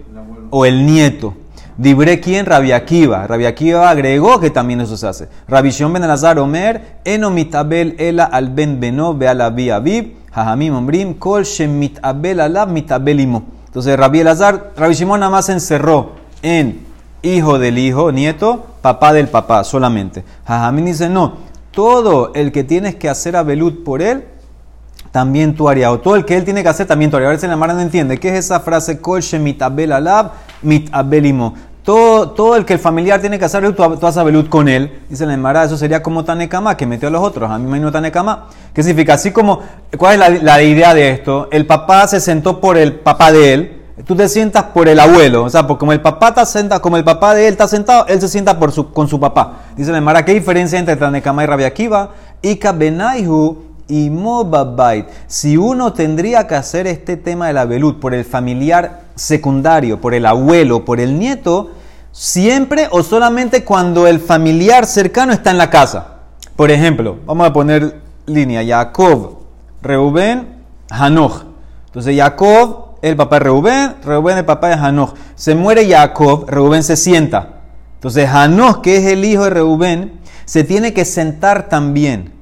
o 0.50 0.66
el 0.66 0.84
nieto. 0.84 1.34
Dibre 1.82 2.20
quién? 2.20 2.46
Rabiakiva. 2.46 3.26
Rabiakiva 3.26 3.90
agregó 3.90 4.38
que 4.38 4.50
también 4.50 4.80
eso 4.80 4.96
se 4.96 5.08
hace. 5.08 5.28
Rabishon 5.48 5.92
ben 5.92 6.04
Elazar 6.04 6.38
Omer, 6.38 6.98
eno 7.04 7.28
mitabel 7.30 7.96
ela 7.98 8.22
al 8.22 8.50
ben 8.50 8.78
beno 8.78 9.18
ve 9.18 9.34
la 9.34 9.50
via 9.50 9.80
viv, 9.80 10.14
jajamim 10.32 10.76
ombrim, 10.76 11.14
kol 11.14 11.42
shem 11.42 11.76
mitabel 11.80 12.38
alab 12.38 12.68
mitabelimo. 12.68 13.42
Entonces 13.66 13.98
Rabbi 13.98 14.20
Elazar, 14.20 14.70
Rabbi 14.76 14.94
Shimon 14.94 15.18
nada 15.18 15.32
más 15.32 15.48
encerró 15.48 16.12
en 16.42 16.86
hijo 17.20 17.58
del 17.58 17.76
hijo, 17.78 18.12
nieto, 18.12 18.64
papá 18.80 19.12
del 19.12 19.26
papá 19.26 19.64
solamente. 19.64 20.22
Jajamim 20.46 20.84
dice 20.84 21.08
no, 21.08 21.38
todo 21.72 22.30
el 22.36 22.52
que 22.52 22.62
tienes 22.62 22.94
que 22.94 23.08
hacer 23.08 23.34
a 23.34 23.42
Belut 23.42 23.82
por 23.82 24.02
él, 24.02 24.22
también 25.10 25.56
tú 25.56 25.68
harías. 25.68 25.90
O 25.90 25.98
todo 25.98 26.14
el 26.14 26.24
que 26.24 26.36
él 26.36 26.44
tiene 26.44 26.62
que 26.62 26.68
hacer, 26.68 26.86
también 26.86 27.10
tú 27.10 27.16
harías. 27.16 27.30
A 27.30 27.32
veces 27.32 27.50
la 27.50 27.56
Mara 27.56 27.74
no 27.74 27.80
entiende. 27.80 28.18
¿Qué 28.18 28.28
es 28.28 28.46
esa 28.46 28.60
frase? 28.60 29.00
Kol 29.00 29.20
mit 29.40 29.60
abel 29.60 29.92
alab, 29.92 30.30
mit 30.62 30.88
abelimo. 30.92 31.54
Todo, 31.84 32.30
todo 32.30 32.54
el 32.54 32.64
que 32.64 32.74
el 32.74 32.78
familiar 32.78 33.20
tiene 33.20 33.40
que 33.40 33.44
hacer, 33.44 33.64
tú, 33.74 33.96
tú 33.96 34.06
haces 34.06 34.48
con 34.48 34.68
él. 34.68 35.00
Dice 35.08 35.26
la 35.26 35.34
Emara, 35.34 35.64
eso 35.64 35.76
sería 35.76 36.00
como 36.00 36.24
Tanekama, 36.24 36.76
que 36.76 36.86
metió 36.86 37.08
a 37.08 37.10
los 37.10 37.22
otros. 37.22 37.50
A 37.50 37.58
mí 37.58 37.68
me 37.68 37.80
no 37.80 37.90
Tanekama. 37.90 38.46
¿Qué 38.72 38.84
significa? 38.84 39.14
Así 39.14 39.32
como, 39.32 39.60
¿cuál 39.98 40.14
es 40.14 40.18
la, 40.20 40.28
la, 40.54 40.62
idea 40.62 40.94
de 40.94 41.10
esto? 41.10 41.48
El 41.50 41.66
papá 41.66 42.06
se 42.06 42.20
sentó 42.20 42.60
por 42.60 42.76
el 42.76 42.94
papá 42.94 43.32
de 43.32 43.52
él. 43.52 43.82
Tú 44.06 44.14
te 44.14 44.28
sientas 44.28 44.64
por 44.64 44.88
el 44.88 45.00
abuelo. 45.00 45.42
O 45.42 45.50
sea, 45.50 45.66
porque 45.66 45.80
como 45.80 45.92
el 45.92 46.00
papá 46.00 46.28
está 46.28 46.46
sentado, 46.46 46.80
como 46.80 46.96
el 46.96 47.04
papá 47.04 47.34
de 47.34 47.48
él 47.48 47.52
está 47.52 47.66
sentado, 47.66 48.06
él 48.06 48.20
se 48.20 48.28
sienta 48.28 48.60
por 48.60 48.70
su, 48.70 48.92
con 48.92 49.08
su 49.08 49.18
papá. 49.18 49.62
Dice 49.76 49.90
la 49.90 49.98
Emara, 49.98 50.24
¿qué 50.24 50.34
diferencia 50.34 50.78
entre 50.78 50.94
Tanekama 50.94 51.42
y 51.42 51.46
Rabia 51.46 51.66
Akiva? 51.66 52.10
Ika 52.42 52.70
Benaihu 52.70 53.71
y 53.88 54.10
Mobabait. 54.10 55.06
Si 55.26 55.56
uno 55.56 55.92
tendría 55.92 56.46
que 56.46 56.54
hacer 56.54 56.86
este 56.86 57.16
tema 57.16 57.48
de 57.48 57.52
la 57.52 57.64
velut 57.64 58.00
por 58.00 58.14
el 58.14 58.24
familiar 58.24 59.02
secundario, 59.14 60.00
por 60.00 60.14
el 60.14 60.26
abuelo, 60.26 60.84
por 60.84 61.00
el 61.00 61.18
nieto, 61.18 61.70
siempre 62.12 62.88
o 62.90 63.02
solamente 63.02 63.64
cuando 63.64 64.06
el 64.06 64.20
familiar 64.20 64.86
cercano 64.86 65.32
está 65.32 65.50
en 65.50 65.58
la 65.58 65.70
casa. 65.70 66.18
Por 66.56 66.70
ejemplo, 66.70 67.18
vamos 67.26 67.46
a 67.46 67.52
poner 67.52 68.00
línea, 68.26 68.64
Jacob, 68.64 69.38
Reuben, 69.82 70.62
Hanoch. 70.90 71.44
Entonces 71.86 72.16
Jacob, 72.16 72.96
el 73.02 73.16
papá 73.16 73.36
de 73.36 73.44
Reuben, 73.44 73.94
Reuben 74.04 74.38
el 74.38 74.44
papá 74.44 74.68
de 74.68 74.74
Hanoch. 74.74 75.14
Se 75.34 75.54
muere 75.54 75.88
Jacob, 75.88 76.48
Reuben 76.48 76.82
se 76.82 76.96
sienta. 76.96 77.60
Entonces 77.94 78.28
Hanoch, 78.28 78.80
que 78.80 78.96
es 78.96 79.12
el 79.12 79.24
hijo 79.24 79.44
de 79.44 79.50
Reuben, 79.50 80.20
se 80.44 80.64
tiene 80.64 80.92
que 80.92 81.04
sentar 81.04 81.68
también 81.68 82.32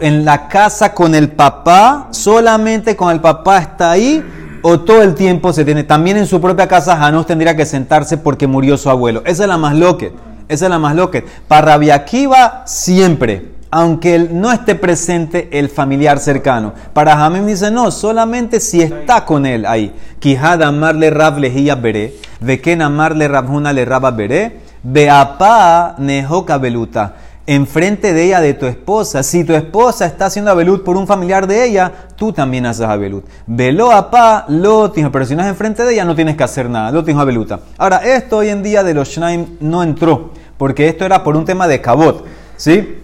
en 0.00 0.24
la 0.24 0.48
casa 0.48 0.94
con 0.94 1.14
el 1.14 1.30
papá, 1.30 2.08
solamente 2.10 2.96
con 2.96 3.10
el 3.10 3.20
papá 3.20 3.58
está 3.58 3.90
ahí 3.90 4.24
o 4.62 4.80
todo 4.80 5.02
el 5.02 5.14
tiempo 5.14 5.52
se 5.52 5.64
tiene. 5.64 5.84
También 5.84 6.16
en 6.16 6.26
su 6.26 6.40
propia 6.40 6.68
casa 6.68 6.96
Janos 6.96 7.26
tendría 7.26 7.56
que 7.56 7.66
sentarse 7.66 8.18
porque 8.18 8.46
murió 8.46 8.76
su 8.76 8.90
abuelo. 8.90 9.22
Esa 9.24 9.44
es 9.44 9.48
la 9.48 9.58
más 9.58 9.74
loque. 9.74 10.12
Esa 10.48 10.66
es 10.66 10.70
la 10.70 10.78
más 10.78 10.94
loque. 10.94 11.24
Para 11.48 11.72
Rabiakiva 11.72 12.62
siempre, 12.66 13.52
aunque 13.70 14.14
él 14.16 14.30
no 14.32 14.50
esté 14.50 14.74
presente 14.74 15.48
el 15.58 15.68
familiar 15.68 16.18
cercano. 16.18 16.72
Para 16.92 17.16
Jamim 17.16 17.46
dice 17.46 17.70
no, 17.70 17.90
solamente 17.90 18.60
si 18.60 18.82
está 18.82 19.24
con 19.24 19.46
él 19.46 19.64
ahí. 19.64 19.94
Quijada 20.18 20.68
amarle 20.68 21.10
rab 21.10 21.38
lejía 21.38 21.74
veré, 21.76 22.14
ken 22.62 22.82
amarle 22.82 23.28
rabjuna 23.28 23.72
le 23.72 23.84
raba 23.84 24.10
veré, 24.10 24.60
beapa 24.82 25.94
nejoka 25.98 26.58
beluta 26.58 27.14
enfrente 27.54 28.12
de 28.12 28.26
ella 28.26 28.40
de 28.40 28.54
tu 28.54 28.66
esposa. 28.66 29.24
Si 29.24 29.42
tu 29.42 29.54
esposa 29.54 30.06
está 30.06 30.26
haciendo 30.26 30.52
abelut 30.52 30.84
por 30.84 30.96
un 30.96 31.08
familiar 31.08 31.48
de 31.48 31.64
ella, 31.64 31.90
tú 32.14 32.32
también 32.32 32.64
haces 32.64 32.86
abelut. 32.86 33.24
Velo 33.44 33.90
a 33.90 34.08
pa, 34.08 34.44
lo 34.46 34.92
tijo, 34.92 35.10
pero 35.10 35.24
si 35.24 35.34
no 35.34 35.42
es 35.42 35.48
enfrente 35.48 35.82
de 35.82 35.94
ella, 35.94 36.04
no 36.04 36.14
tienes 36.14 36.36
que 36.36 36.44
hacer 36.44 36.70
nada. 36.70 36.92
Lo 36.92 37.02
tijo 37.02 37.18
abeluta. 37.18 37.58
Ahora, 37.76 37.98
esto 38.04 38.36
hoy 38.36 38.50
en 38.50 38.62
día 38.62 38.84
de 38.84 38.94
los 38.94 39.08
Shnaim 39.08 39.56
no 39.58 39.82
entró, 39.82 40.30
porque 40.56 40.88
esto 40.88 41.04
era 41.04 41.24
por 41.24 41.36
un 41.36 41.44
tema 41.44 41.66
de 41.66 41.80
cabot. 41.80 42.24
¿Sí? 42.56 42.98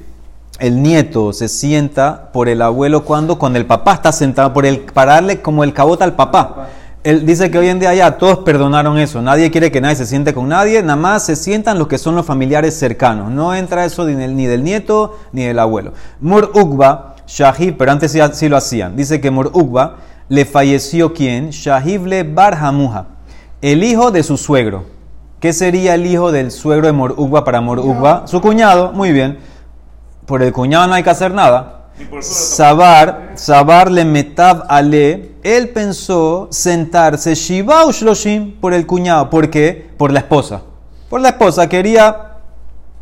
El 0.61 0.81
nieto 0.81 1.33
se 1.33 1.49
sienta 1.49 2.31
por 2.33 2.49
el 2.49 2.63
abuelo 2.63 3.05
cuando, 3.05 3.41
cuando 3.41 3.59
el 3.59 3.67
papá 3.67 3.95
está 3.95 4.13
sentado, 4.13 4.53
por 4.53 4.65
el, 4.65 4.79
para 4.79 5.15
darle 5.15 5.43
como 5.43 5.65
el 5.65 5.73
cabot 5.73 6.01
al 6.03 6.15
papá 6.15 6.69
él 7.07 7.25
dice 7.25 7.53
que 7.53 7.59
hoy 7.59 7.69
en 7.69 7.79
día 7.79 7.95
ya 7.95 8.19
todos 8.19 8.39
perdonaron 8.39 8.99
eso. 8.99 9.23
Nadie 9.23 9.53
quiere 9.53 9.71
que 9.71 9.81
nadie 9.81 9.95
se 9.95 10.07
siente 10.07 10.35
con 10.35 10.49
nadie. 10.49 10.83
Nada 10.83 10.97
más 10.97 11.25
se 11.25 11.37
sientan 11.37 11.79
los 11.79 11.87
que 11.87 11.99
son 11.99 12.17
los 12.17 12.27
familiares 12.27 12.77
cercanos. 12.77 13.31
No 13.31 13.55
entra 13.55 13.85
eso 13.85 14.05
ni 14.05 14.17
del, 14.17 14.65
nieto 14.65 15.17
ni 15.31 15.45
del 15.45 15.61
abuelo. 15.61 15.93
Mur 16.19 16.51
Ugba, 16.53 17.15
Shahib, 17.29 17.77
pero 17.77 17.93
antes 17.93 18.11
sí, 18.11 18.49
lo 18.49 18.57
hacían. 18.57 18.97
Dice 18.97 19.21
que 19.21 19.31
Mur 19.31 19.53
Ugba 19.55 19.99
le 20.29 20.45
falleció 20.45 21.15
quién? 21.15 21.51
Shahible 21.51 22.25
Barhamuha, 22.25 23.07
el 23.63 23.85
hijo 23.85 24.11
de 24.11 24.25
su 24.25 24.37
suegro. 24.37 24.87
¿Qué 25.39 25.53
sería 25.53 25.95
el 25.95 26.07
hijo 26.07 26.33
del 26.33 26.51
suegro 26.51 26.89
de 26.89 26.93
Mor 26.93 27.15
Ugba 27.17 27.45
para 27.45 27.61
Mor 27.61 27.79
Ugba? 27.79 28.27
Su 28.27 28.41
cuñado, 28.41 28.91
muy 28.91 29.13
bien. 29.13 29.39
Por 30.27 30.43
el 30.43 30.53
cuñado 30.53 30.89
no 30.89 30.95
hay 30.95 31.05
que 31.05 31.11
hacer 31.11 31.33
nada. 31.33 31.76
Sabar, 32.21 33.33
Sabar 33.35 33.91
le 33.91 34.05
metab 34.05 34.65
ale, 34.69 35.33
él 35.43 35.71
pensó 35.71 36.49
sentarse 36.51 37.35
Shiva 37.35 37.85
Shloshim 37.91 38.61
por 38.61 38.75
el 38.75 38.87
cuñado. 38.87 39.31
¿Por 39.31 39.51
qué? 39.51 39.91
Por 39.97 40.13
la 40.13 40.21
esposa. 40.21 40.63
Por 41.09 41.21
la 41.21 41.31
esposa, 41.31 41.69
quería, 41.69 42.35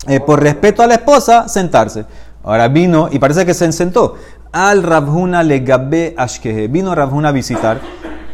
eh, 0.07 0.21
por 0.21 0.43
respeto 0.43 0.83
a 0.83 0.87
la 0.87 0.95
esposa, 0.95 1.49
sentarse. 1.49 2.05
Ahora 2.43 2.69
vino 2.69 3.09
y 3.11 3.19
parece 3.19 3.45
que 3.47 3.55
se 3.55 3.71
sentó. 3.73 4.17
Al 4.53 4.83
Rabhuna 4.83 5.43
le 5.43 5.61
gabe 5.61 6.15
ashkehe. 6.17 6.69
Vino 6.69 6.95
Rabhuna 6.95 7.31
a 7.31 7.33
visitar 7.33 7.81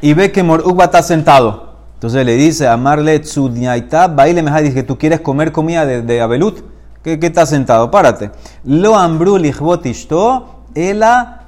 y 0.01 0.13
ve 0.13 0.33
que 0.33 0.43
Morugba 0.43 0.85
está 0.85 1.03
sentado. 1.03 1.71
Entonces 1.95 2.25
le 2.27 2.35
dice, 2.35 2.67
amarle 2.67 3.21
tzudniaita, 3.21 4.09
baile 4.09 4.43
meja, 4.43 4.61
dice, 4.61 4.83
¿tú 4.83 4.99
quieres 4.99 5.21
comer 5.21 5.53
comida 5.53 5.87
de 5.87 6.21
Abelut? 6.21 6.70
¿Qué, 7.03 7.19
¿Qué 7.19 7.29
está 7.29 7.47
sentado? 7.47 7.91
Párate. 7.91 8.31
Lo 8.65 8.95
ela 10.75 11.41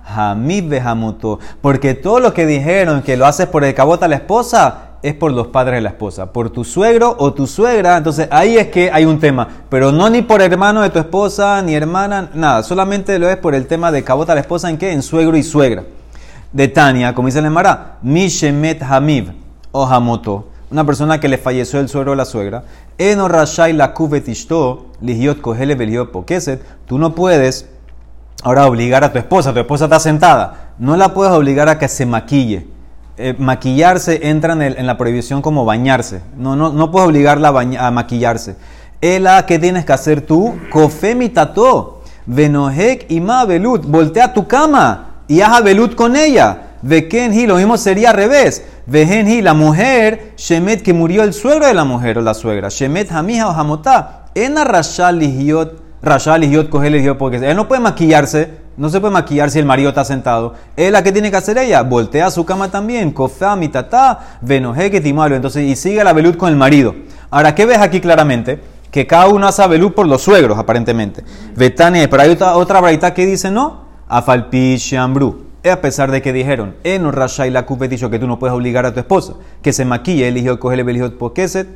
behamuto. 0.64 1.38
Porque 1.60 1.94
todo 1.94 2.20
lo 2.20 2.32
que 2.32 2.46
dijeron 2.46 3.02
que 3.02 3.16
lo 3.16 3.26
haces 3.26 3.46
por 3.46 3.64
el 3.64 3.74
cabota 3.74 4.06
a 4.06 4.08
la 4.08 4.16
esposa 4.16 4.78
es 5.02 5.14
por 5.14 5.32
los 5.32 5.48
padres 5.48 5.76
de 5.76 5.80
la 5.80 5.88
esposa, 5.90 6.32
por 6.32 6.50
tu 6.50 6.64
suegro 6.64 7.16
o 7.18 7.32
tu 7.32 7.46
suegra. 7.46 7.96
Entonces 7.96 8.28
ahí 8.30 8.56
es 8.56 8.68
que 8.68 8.90
hay 8.90 9.04
un 9.04 9.18
tema. 9.18 9.48
Pero 9.68 9.92
no 9.92 10.08
ni 10.08 10.22
por 10.22 10.40
hermano 10.40 10.80
de 10.82 10.90
tu 10.90 10.98
esposa, 10.98 11.60
ni 11.62 11.74
hermana, 11.74 12.30
nada. 12.34 12.62
Solamente 12.62 13.18
lo 13.18 13.28
es 13.28 13.36
por 13.36 13.54
el 13.54 13.66
tema 13.66 13.92
de 13.92 14.04
cabota 14.04 14.32
a 14.32 14.34
la 14.36 14.40
esposa 14.40 14.70
en 14.70 14.78
qué? 14.78 14.92
En 14.92 15.02
suegro 15.02 15.36
y 15.36 15.42
suegra. 15.42 15.84
De 16.52 16.68
Tania, 16.68 17.14
como 17.14 17.28
dice 17.28 17.40
el 17.40 17.46
Emara, 17.46 17.98
Mishemet 18.02 18.82
Hamid 18.82 19.28
o 19.72 19.86
Hamoto 19.86 20.51
una 20.72 20.84
persona 20.86 21.20
que 21.20 21.28
le 21.28 21.36
falleció 21.36 21.80
el 21.80 21.88
suegro 21.88 22.12
o 22.12 22.14
la 22.14 22.24
suegra, 22.24 22.64
eno 22.96 23.28
rashai 23.28 23.74
la 23.74 23.92
ligiot 25.00 25.40
kohele 25.40 26.06
pokeset, 26.06 26.62
tú 26.86 26.98
no 26.98 27.14
puedes 27.14 27.68
ahora 28.42 28.66
obligar 28.66 29.04
a 29.04 29.12
tu 29.12 29.18
esposa, 29.18 29.52
tu 29.52 29.60
esposa 29.60 29.84
está 29.84 30.00
sentada, 30.00 30.72
no 30.78 30.96
la 30.96 31.12
puedes 31.12 31.32
obligar 31.32 31.68
a 31.68 31.78
que 31.78 31.88
se 31.88 32.06
maquille. 32.06 32.66
Eh, 33.18 33.34
maquillarse 33.38 34.30
entra 34.30 34.54
en, 34.54 34.86
la 34.86 34.96
prohibición 34.96 35.42
como 35.42 35.66
bañarse. 35.66 36.22
No, 36.38 36.56
no, 36.56 36.72
no 36.72 36.90
puedes 36.90 37.06
obligarla 37.08 37.48
a, 37.78 37.90
maquillarse. 37.90 38.56
Ela, 39.02 39.44
¿qué 39.44 39.58
tienes 39.58 39.84
que 39.84 39.92
hacer 39.92 40.22
tú? 40.22 40.54
Kofe 40.72 41.14
mitato, 41.14 42.00
venohek 42.24 43.10
y 43.10 43.20
belut. 43.20 43.84
Voltea 43.84 44.32
tu 44.32 44.48
cama 44.48 45.16
y 45.28 45.42
haz 45.42 45.62
belut 45.62 45.94
con 45.94 46.16
ella. 46.16 46.71
Vekenhi, 46.82 47.46
lo 47.46 47.56
mismo 47.56 47.76
sería 47.76 48.10
al 48.10 48.16
revés. 48.16 48.64
Vejenhi, 48.86 49.40
la 49.40 49.54
mujer, 49.54 50.32
Shemet, 50.36 50.82
que 50.82 50.92
murió 50.92 51.22
el 51.22 51.32
suegro 51.32 51.66
de 51.66 51.74
la 51.74 51.84
mujer 51.84 52.18
o 52.18 52.20
la 52.20 52.34
suegra. 52.34 52.68
Shemet, 52.68 53.10
Hamija 53.12 53.48
o 53.48 53.52
Hamotá. 53.52 54.26
Ena 54.34 54.64
Rashal 54.64 55.18
Ligiot, 55.18 55.80
Rashal 56.02 56.40
Ligiot, 56.40 56.68
coge 56.68 57.14
porque 57.14 57.36
él 57.36 57.56
no 57.56 57.68
puede 57.68 57.80
maquillarse, 57.80 58.50
no 58.76 58.88
se 58.88 59.00
puede 59.00 59.12
maquillar 59.12 59.50
si 59.50 59.60
el 59.60 59.66
marido 59.66 59.90
está 59.90 60.04
sentado. 60.04 60.54
Él, 60.76 60.92
la 60.92 61.04
que 61.04 61.12
tiene 61.12 61.30
que 61.30 61.36
hacer 61.36 61.56
ella? 61.58 61.82
Voltea 61.82 62.30
su 62.30 62.44
cama 62.44 62.70
también. 62.70 63.12
Kofá, 63.12 63.54
mitata, 63.54 64.38
venoje, 64.40 64.90
que 64.90 65.00
timalo. 65.00 65.36
Entonces, 65.36 65.64
y 65.64 65.76
sigue 65.76 66.02
la 66.02 66.12
velut 66.12 66.36
con 66.36 66.48
el 66.48 66.56
marido. 66.56 66.94
Ahora, 67.30 67.54
¿qué 67.54 67.64
ves 67.66 67.78
aquí 67.78 68.00
claramente? 68.00 68.60
Que 68.90 69.06
cada 69.06 69.28
uno 69.28 69.46
hace 69.46 69.66
velut 69.68 69.94
por 69.94 70.08
los 70.08 70.22
suegros, 70.22 70.58
aparentemente. 70.58 71.22
Betane, 71.54 72.08
pero 72.08 72.22
hay 72.22 72.30
otra, 72.30 72.56
otra 72.56 72.80
braita 72.80 73.14
que 73.14 73.24
dice 73.24 73.50
no. 73.50 73.82
Afalpi 74.08 74.76
Shambru 74.76 75.51
a 75.70 75.80
pesar 75.80 76.10
de 76.10 76.22
que 76.22 76.32
dijeron, 76.32 76.74
en 76.84 77.04
y 77.04 77.50
la 77.50 77.66
dicho 77.88 78.10
que 78.10 78.18
tú 78.18 78.26
no 78.26 78.38
puedes 78.38 78.54
obligar 78.54 78.84
a 78.86 78.92
tu 78.92 79.00
esposa 79.00 79.34
que 79.62 79.72
se 79.72 79.84
maquille, 79.84 80.26
eligió 80.28 80.58
coger 80.58 80.80
el 80.80 80.88
eligió 80.88 81.16
pokeset, 81.18 81.68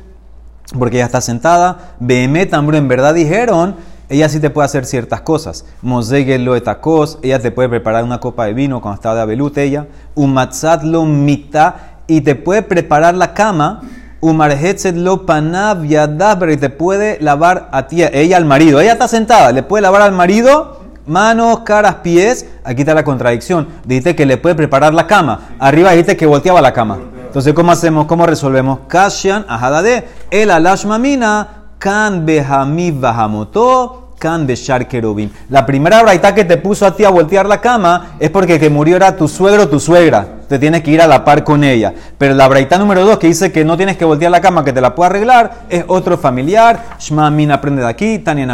porque 0.77 0.97
ella 0.97 1.05
está 1.05 1.21
sentada. 1.21 1.95
Behemet 1.99 2.53
en 2.53 2.87
verdad 2.87 3.13
dijeron, 3.13 3.75
ella 4.09 4.29
sí 4.29 4.39
te 4.39 4.49
puede 4.49 4.65
hacer 4.65 4.85
ciertas 4.85 5.21
cosas. 5.21 5.65
Mosegel 5.81 6.43
lo 6.43 6.55
etacos, 6.55 7.19
ella 7.21 7.39
te 7.39 7.51
puede 7.51 7.69
preparar 7.69 8.03
una 8.03 8.19
copa 8.19 8.45
de 8.45 8.53
vino 8.53 8.81
cuando 8.81 8.95
está 8.95 9.15
de 9.15 9.21
abelut 9.21 9.57
ella. 9.57 9.87
Umatzat 10.15 10.83
lo 10.83 11.05
mita, 11.05 11.97
y 12.07 12.21
te 12.21 12.35
puede 12.35 12.63
preparar 12.63 13.15
la 13.15 13.33
cama. 13.33 13.81
Umarhetzet 14.19 14.95
lo 14.95 15.27
panav 15.27 15.85
y 15.85 16.57
te 16.57 16.69
puede 16.71 17.19
lavar 17.21 17.69
a 17.71 17.87
ti, 17.87 18.01
ella 18.03 18.37
al 18.37 18.45
marido. 18.45 18.81
Ella 18.81 18.93
está 18.93 19.07
sentada, 19.07 19.51
le 19.51 19.61
puede 19.61 19.83
lavar 19.83 20.01
al 20.01 20.11
marido 20.11 20.76
manos, 21.07 21.59
caras, 21.59 21.95
pies, 21.95 22.45
aquí 22.63 22.81
está 22.81 22.93
la 22.93 23.03
contradicción. 23.03 23.67
Dijiste 23.85 24.15
que 24.15 24.25
le 24.25 24.37
puede 24.37 24.55
preparar 24.55 24.93
la 24.93 25.07
cama. 25.07 25.49
Arriba 25.59 25.91
dijiste 25.91 26.17
que 26.17 26.25
volteaba 26.25 26.61
la 26.61 26.73
cama. 26.73 26.97
Entonces, 27.25 27.53
¿cómo 27.53 27.71
hacemos? 27.71 28.05
¿Cómo 28.05 28.25
resolvemos? 28.25 28.79
Kashian, 28.87 29.45
ajadade, 29.47 30.07
el 30.31 30.49
alashmamina, 30.49 31.47
kan 31.77 32.25
behami 32.25 32.91
bahamoto, 32.91 34.07
kan 34.17 34.47
beshar 34.47 34.87
kerubim. 34.87 35.29
La 35.49 35.65
primera 35.65 36.01
braita 36.01 36.33
que 36.33 36.43
te 36.43 36.57
puso 36.57 36.85
a 36.85 36.95
ti 36.95 37.03
a 37.03 37.09
voltear 37.09 37.45
la 37.45 37.61
cama 37.61 38.15
es 38.19 38.29
porque 38.29 38.59
que 38.59 38.69
murió 38.69 38.95
era 38.95 39.15
tu 39.15 39.27
suegro 39.27 39.63
o 39.63 39.67
tu 39.67 39.79
suegra. 39.79 40.27
Te 40.49 40.57
tienes 40.57 40.81
que 40.81 40.91
ir 40.91 41.01
a 41.01 41.07
la 41.07 41.23
par 41.23 41.43
con 41.43 41.63
ella. 41.63 41.93
Pero 42.17 42.33
la 42.33 42.47
braita 42.47 42.77
número 42.77 43.05
dos 43.05 43.19
que 43.19 43.27
dice 43.27 43.51
que 43.51 43.63
no 43.63 43.77
tienes 43.77 43.97
que 43.97 44.05
voltear 44.05 44.31
la 44.31 44.41
cama, 44.41 44.63
que 44.63 44.73
te 44.73 44.81
la 44.81 44.95
puede 44.95 45.11
arreglar, 45.11 45.65
es 45.69 45.83
otro 45.87 46.17
familiar. 46.17 46.97
Shma 46.99 47.27
aprende 47.53 47.81
de 47.81 47.87
aquí, 47.87 48.19
Tania 48.19 48.47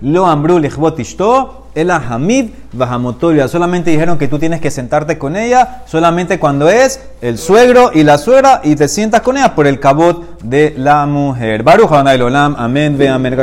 lo 0.00 0.26
ambru 0.26 0.60
el 1.74 1.90
Hamid 1.90 2.50
Bajamotolia. 2.72 3.48
Solamente 3.48 3.90
dijeron 3.90 4.18
que 4.18 4.28
tú 4.28 4.38
tienes 4.38 4.60
que 4.60 4.70
sentarte 4.70 5.18
con 5.18 5.36
ella 5.36 5.82
solamente 5.86 6.38
cuando 6.38 6.68
es 6.68 7.00
el 7.20 7.38
suegro 7.38 7.90
y 7.92 8.04
la 8.04 8.18
suegra 8.18 8.60
y 8.64 8.76
te 8.76 8.88
sientas 8.88 9.20
con 9.22 9.36
ella 9.36 9.54
por 9.54 9.66
el 9.66 9.80
cabot 9.80 10.40
de 10.42 10.74
la 10.76 11.06
mujer. 11.06 11.62
Baruch 11.62 11.90
Olam, 11.90 12.56
amén, 12.58 12.96
ve 12.98 13.08
amén. 13.08 13.34